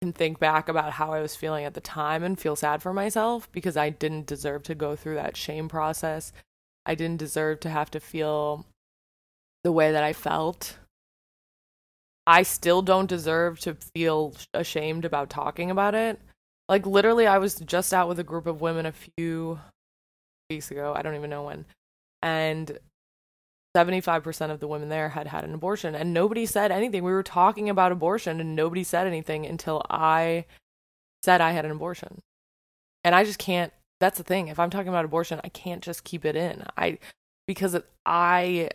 can 0.00 0.12
think 0.12 0.38
back 0.38 0.68
about 0.68 0.92
how 0.92 1.12
I 1.12 1.20
was 1.20 1.34
feeling 1.34 1.64
at 1.64 1.74
the 1.74 1.80
time 1.80 2.22
and 2.22 2.38
feel 2.38 2.54
sad 2.54 2.82
for 2.82 2.92
myself 2.92 3.50
because 3.50 3.76
I 3.76 3.90
didn't 3.90 4.26
deserve 4.26 4.62
to 4.64 4.74
go 4.74 4.94
through 4.94 5.16
that 5.16 5.36
shame 5.36 5.68
process. 5.68 6.32
I 6.86 6.94
didn't 6.94 7.18
deserve 7.18 7.58
to 7.60 7.70
have 7.70 7.90
to 7.90 8.00
feel 8.00 8.66
the 9.66 9.72
way 9.72 9.90
that 9.90 10.04
I 10.04 10.12
felt. 10.12 10.78
I 12.24 12.44
still 12.44 12.82
don't 12.82 13.08
deserve 13.08 13.58
to 13.60 13.74
feel 13.74 14.32
ashamed 14.54 15.04
about 15.04 15.28
talking 15.28 15.72
about 15.72 15.92
it. 15.92 16.20
Like 16.68 16.86
literally 16.86 17.26
I 17.26 17.38
was 17.38 17.56
just 17.56 17.92
out 17.92 18.06
with 18.06 18.20
a 18.20 18.24
group 18.24 18.46
of 18.46 18.60
women 18.60 18.86
a 18.86 18.92
few 18.92 19.58
weeks 20.48 20.70
ago, 20.70 20.94
I 20.96 21.02
don't 21.02 21.16
even 21.16 21.30
know 21.30 21.42
when. 21.42 21.64
And 22.22 22.78
75% 23.76 24.52
of 24.52 24.60
the 24.60 24.68
women 24.68 24.88
there 24.88 25.08
had 25.08 25.26
had 25.26 25.42
an 25.42 25.52
abortion 25.52 25.96
and 25.96 26.14
nobody 26.14 26.46
said 26.46 26.70
anything. 26.70 27.02
We 27.02 27.10
were 27.10 27.24
talking 27.24 27.68
about 27.68 27.90
abortion 27.90 28.40
and 28.40 28.54
nobody 28.54 28.84
said 28.84 29.08
anything 29.08 29.46
until 29.46 29.82
I 29.90 30.44
said 31.24 31.40
I 31.40 31.50
had 31.50 31.64
an 31.64 31.72
abortion. 31.72 32.20
And 33.02 33.16
I 33.16 33.24
just 33.24 33.40
can't 33.40 33.72
that's 33.98 34.18
the 34.18 34.22
thing. 34.22 34.46
If 34.46 34.60
I'm 34.60 34.70
talking 34.70 34.90
about 34.90 35.04
abortion, 35.04 35.40
I 35.42 35.48
can't 35.48 35.82
just 35.82 36.04
keep 36.04 36.24
it 36.24 36.36
in. 36.36 36.64
I 36.76 36.98
because 37.48 37.76
I 38.04 38.70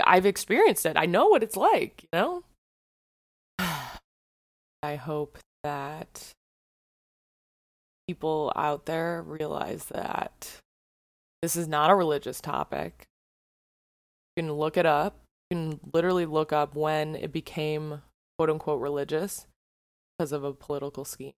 I've 0.00 0.26
experienced 0.26 0.86
it. 0.86 0.96
I 0.96 1.06
know 1.06 1.28
what 1.28 1.42
it's 1.42 1.56
like, 1.56 2.02
you 2.04 2.08
know? 2.12 2.44
I 3.58 4.96
hope 4.96 5.38
that 5.62 6.32
people 8.08 8.52
out 8.56 8.86
there 8.86 9.22
realize 9.22 9.86
that 9.86 10.60
this 11.40 11.56
is 11.56 11.68
not 11.68 11.90
a 11.90 11.94
religious 11.94 12.40
topic. 12.40 13.06
You 14.36 14.44
can 14.44 14.52
look 14.52 14.76
it 14.76 14.86
up. 14.86 15.18
You 15.50 15.56
can 15.56 15.80
literally 15.92 16.26
look 16.26 16.52
up 16.52 16.74
when 16.74 17.16
it 17.16 17.32
became 17.32 18.02
quote 18.38 18.50
unquote 18.50 18.80
religious 18.80 19.46
because 20.18 20.32
of 20.32 20.44
a 20.44 20.52
political 20.52 21.04
scheme. 21.04 21.32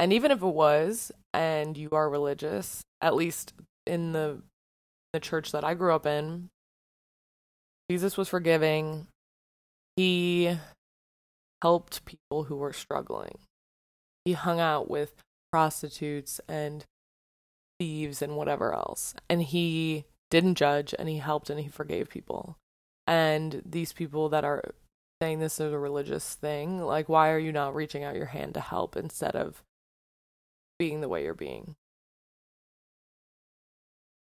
And 0.00 0.12
even 0.12 0.30
if 0.30 0.42
it 0.42 0.46
was, 0.46 1.10
and 1.34 1.76
you 1.76 1.88
are 1.92 2.08
religious, 2.08 2.82
at 3.00 3.14
least 3.14 3.52
in 3.86 4.12
the 4.12 4.42
the 5.12 5.20
church 5.20 5.52
that 5.52 5.64
I 5.64 5.74
grew 5.74 5.94
up 5.94 6.06
in, 6.06 6.50
Jesus 7.90 8.16
was 8.16 8.28
forgiving. 8.28 9.06
He 9.96 10.56
helped 11.62 12.04
people 12.04 12.44
who 12.44 12.56
were 12.56 12.72
struggling. 12.72 13.38
He 14.24 14.32
hung 14.34 14.60
out 14.60 14.90
with 14.90 15.14
prostitutes 15.50 16.40
and 16.48 16.84
thieves 17.78 18.20
and 18.22 18.36
whatever 18.36 18.74
else. 18.74 19.14
And 19.28 19.42
he 19.42 20.04
didn't 20.30 20.56
judge 20.56 20.94
and 20.98 21.08
he 21.08 21.18
helped 21.18 21.50
and 21.50 21.60
he 21.60 21.68
forgave 21.68 22.08
people. 22.08 22.56
And 23.06 23.62
these 23.64 23.92
people 23.92 24.28
that 24.28 24.44
are 24.44 24.62
saying 25.22 25.40
this 25.40 25.58
is 25.58 25.72
a 25.72 25.78
religious 25.78 26.34
thing, 26.34 26.82
like, 26.82 27.08
why 27.08 27.30
are 27.30 27.38
you 27.38 27.52
not 27.52 27.74
reaching 27.74 28.04
out 28.04 28.16
your 28.16 28.26
hand 28.26 28.54
to 28.54 28.60
help 28.60 28.96
instead 28.96 29.34
of 29.34 29.62
being 30.78 31.00
the 31.00 31.08
way 31.08 31.24
you're 31.24 31.34
being? 31.34 31.74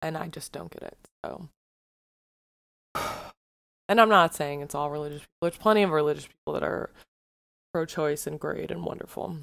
And 0.02 0.18
I 0.18 0.28
just 0.28 0.52
don't 0.52 0.72
get 0.72 0.84
it. 0.84 0.98
So. 1.26 1.50
And 3.90 4.00
I'm 4.00 4.10
not 4.10 4.34
saying 4.34 4.62
it's 4.62 4.76
all 4.76 4.90
religious 4.90 5.22
people. 5.22 5.30
There's 5.42 5.58
plenty 5.58 5.84
of 5.84 5.92
religious 5.92 6.28
people 6.28 6.54
that 6.54 6.64
are 6.64 6.92
pro 7.74 7.86
choice 7.86 8.28
and 8.28 8.40
great 8.40 8.72
and 8.72 8.84
wonderful. 8.84 9.38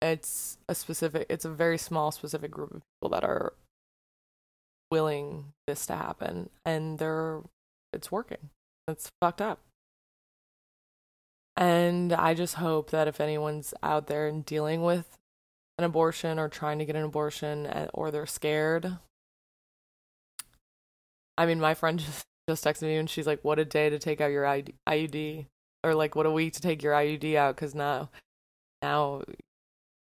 It's 0.00 0.58
a 0.68 0.74
specific, 0.74 1.26
it's 1.28 1.44
a 1.44 1.50
very 1.50 1.78
small, 1.78 2.12
specific 2.12 2.50
group 2.50 2.72
of 2.72 2.82
people 3.00 3.10
that 3.10 3.24
are 3.24 3.52
willing 4.90 5.52
this 5.66 5.86
to 5.86 5.96
happen, 5.96 6.50
and 6.64 6.98
they're, 6.98 7.40
it's 7.92 8.12
working. 8.12 8.50
It's 8.86 9.10
fucked 9.20 9.42
up. 9.42 9.58
And 11.56 12.12
I 12.12 12.34
just 12.34 12.54
hope 12.54 12.90
that 12.90 13.08
if 13.08 13.20
anyone's 13.20 13.74
out 13.82 14.06
there 14.06 14.28
and 14.28 14.46
dealing 14.46 14.82
with 14.82 15.18
an 15.76 15.84
abortion 15.84 16.38
or 16.38 16.48
trying 16.48 16.78
to 16.78 16.84
get 16.84 16.94
an 16.94 17.02
abortion 17.02 17.66
eh, 17.66 17.88
or 17.92 18.10
they're 18.10 18.26
scared, 18.26 18.98
I 21.38 21.46
mean, 21.46 21.60
my 21.60 21.74
friend 21.74 21.98
just 22.04 22.26
just 22.48 22.64
texted 22.64 22.82
me 22.82 22.96
and 22.96 23.08
she's 23.08 23.26
like, 23.26 23.40
"What 23.42 23.58
a 23.58 23.64
day 23.64 23.88
to 23.90 23.98
take 23.98 24.20
out 24.20 24.32
your 24.32 24.44
IUD," 24.44 25.46
or 25.84 25.94
like, 25.94 26.14
"What 26.14 26.26
a 26.26 26.30
week 26.30 26.54
to 26.54 26.60
take 26.60 26.82
your 26.82 26.92
IUD 26.92 27.36
out," 27.36 27.54
because 27.54 27.74
now, 27.74 28.10
now, 28.82 29.22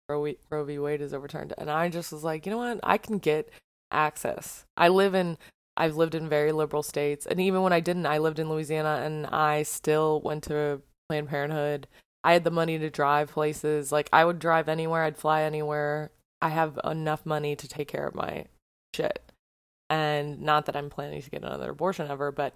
Roe, 0.09 0.23
v. 0.65 0.79
Wade 0.79 1.01
is 1.01 1.13
overturned, 1.13 1.55
and 1.59 1.71
I 1.71 1.89
just 1.89 2.13
was 2.13 2.25
like, 2.25 2.47
you 2.47 2.53
know 2.53 2.59
what? 2.59 2.81
I 2.83 2.99
can 2.99 3.19
get 3.19 3.51
access. 3.91 4.65
I 4.77 4.89
live 4.89 5.15
in, 5.15 5.39
I've 5.77 5.97
lived 5.97 6.15
in 6.15 6.29
very 6.29 6.53
liberal 6.53 6.83
states, 6.83 7.27
and 7.27 7.41
even 7.41 7.63
when 7.63 7.73
I 7.73 7.81
didn't, 7.81 8.07
I 8.07 8.19
lived 8.19 8.39
in 8.39 8.49
Louisiana, 8.49 9.03
and 9.05 9.27
I 9.27 9.63
still 9.65 10.21
went 10.23 10.45
to 10.45 10.83
Planned 11.09 11.29
Parenthood. 11.29 11.89
I 12.25 12.35
had 12.35 12.45
the 12.45 12.51
money 12.51 12.79
to 12.79 12.91
drive 12.91 13.31
places. 13.31 13.93
Like 13.93 14.09
I 14.13 14.25
would 14.25 14.39
drive 14.39 14.69
anywhere. 14.69 15.05
I'd 15.05 15.17
fly 15.17 15.43
anywhere. 15.43 16.11
I 16.43 16.51
have 16.51 16.79
enough 16.85 17.25
money 17.25 17.57
to 17.57 17.69
take 17.69 17.89
care 17.89 18.07
of 18.07 18.15
my 18.15 18.47
shit 18.95 19.28
and 19.91 20.41
not 20.41 20.67
that 20.67 20.77
I'm 20.77 20.91
planning 20.91 21.23
to 21.23 21.31
get 21.31 21.43
another 21.43 21.71
abortion 21.71 22.11
ever, 22.11 22.31
but 22.31 22.55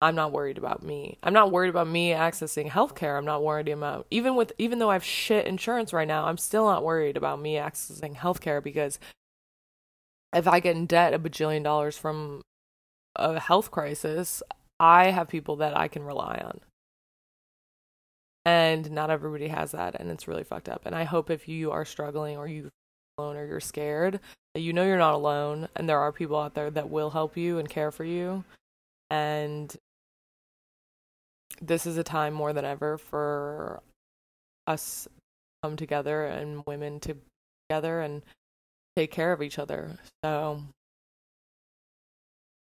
I'm 0.00 0.16
not 0.16 0.32
worried 0.32 0.58
about 0.58 0.82
me. 0.82 1.18
I'm 1.22 1.32
not 1.32 1.52
worried 1.52 1.68
about 1.68 1.86
me 1.86 2.10
accessing 2.10 2.68
healthcare. 2.68 3.16
I'm 3.16 3.24
not 3.24 3.44
worried 3.44 3.68
about 3.68 4.06
even 4.10 4.34
with 4.34 4.52
even 4.58 4.80
though 4.80 4.90
I 4.90 4.94
have 4.94 5.04
shit 5.04 5.46
insurance 5.46 5.92
right 5.92 6.08
now, 6.08 6.24
I'm 6.26 6.38
still 6.38 6.64
not 6.66 6.82
worried 6.84 7.16
about 7.16 7.40
me 7.40 7.54
accessing 7.54 8.16
healthcare 8.16 8.62
because 8.62 8.98
if 10.32 10.48
I 10.48 10.58
get 10.58 10.76
in 10.76 10.86
debt 10.86 11.14
a 11.14 11.20
bajillion 11.20 11.62
dollars 11.62 11.96
from 11.96 12.42
a 13.14 13.38
health 13.38 13.70
crisis, 13.70 14.42
I 14.80 15.10
have 15.10 15.28
people 15.28 15.56
that 15.56 15.76
I 15.76 15.86
can 15.86 16.02
rely 16.02 16.42
on. 16.44 16.60
And 18.44 18.90
not 18.90 19.10
everybody 19.10 19.48
has 19.48 19.70
that 19.70 19.94
and 20.00 20.10
it's 20.10 20.26
really 20.26 20.42
fucked 20.42 20.68
up. 20.68 20.82
And 20.84 20.96
I 20.96 21.04
hope 21.04 21.30
if 21.30 21.46
you 21.46 21.70
are 21.70 21.84
struggling 21.84 22.36
or 22.36 22.48
you 22.48 22.70
alone 23.18 23.36
or 23.36 23.46
you're 23.46 23.60
scared, 23.60 24.20
you 24.54 24.72
know 24.72 24.84
you're 24.84 24.98
not 24.98 25.14
alone 25.14 25.68
and 25.76 25.88
there 25.88 25.98
are 25.98 26.12
people 26.12 26.38
out 26.38 26.54
there 26.54 26.70
that 26.70 26.90
will 26.90 27.10
help 27.10 27.36
you 27.36 27.58
and 27.58 27.68
care 27.68 27.90
for 27.90 28.04
you. 28.04 28.44
And 29.10 29.74
this 31.60 31.86
is 31.86 31.96
a 31.96 32.04
time 32.04 32.34
more 32.34 32.52
than 32.52 32.64
ever 32.64 32.98
for 32.98 33.82
us 34.66 35.04
to 35.04 35.10
come 35.62 35.76
together 35.76 36.26
and 36.26 36.64
women 36.66 37.00
to 37.00 37.16
together 37.68 38.00
and 38.00 38.22
take 38.96 39.10
care 39.10 39.32
of 39.32 39.42
each 39.42 39.58
other. 39.58 39.90
So 40.24 40.62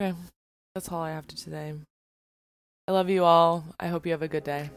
okay. 0.00 0.16
That's 0.74 0.90
all 0.90 1.00
I 1.00 1.10
have 1.10 1.26
to 1.28 1.36
today. 1.36 1.72
I 2.88 2.92
love 2.92 3.08
you 3.08 3.24
all. 3.24 3.64
I 3.80 3.88
hope 3.88 4.04
you 4.04 4.12
have 4.12 4.22
a 4.22 4.28
good 4.28 4.44
day. 4.44 4.70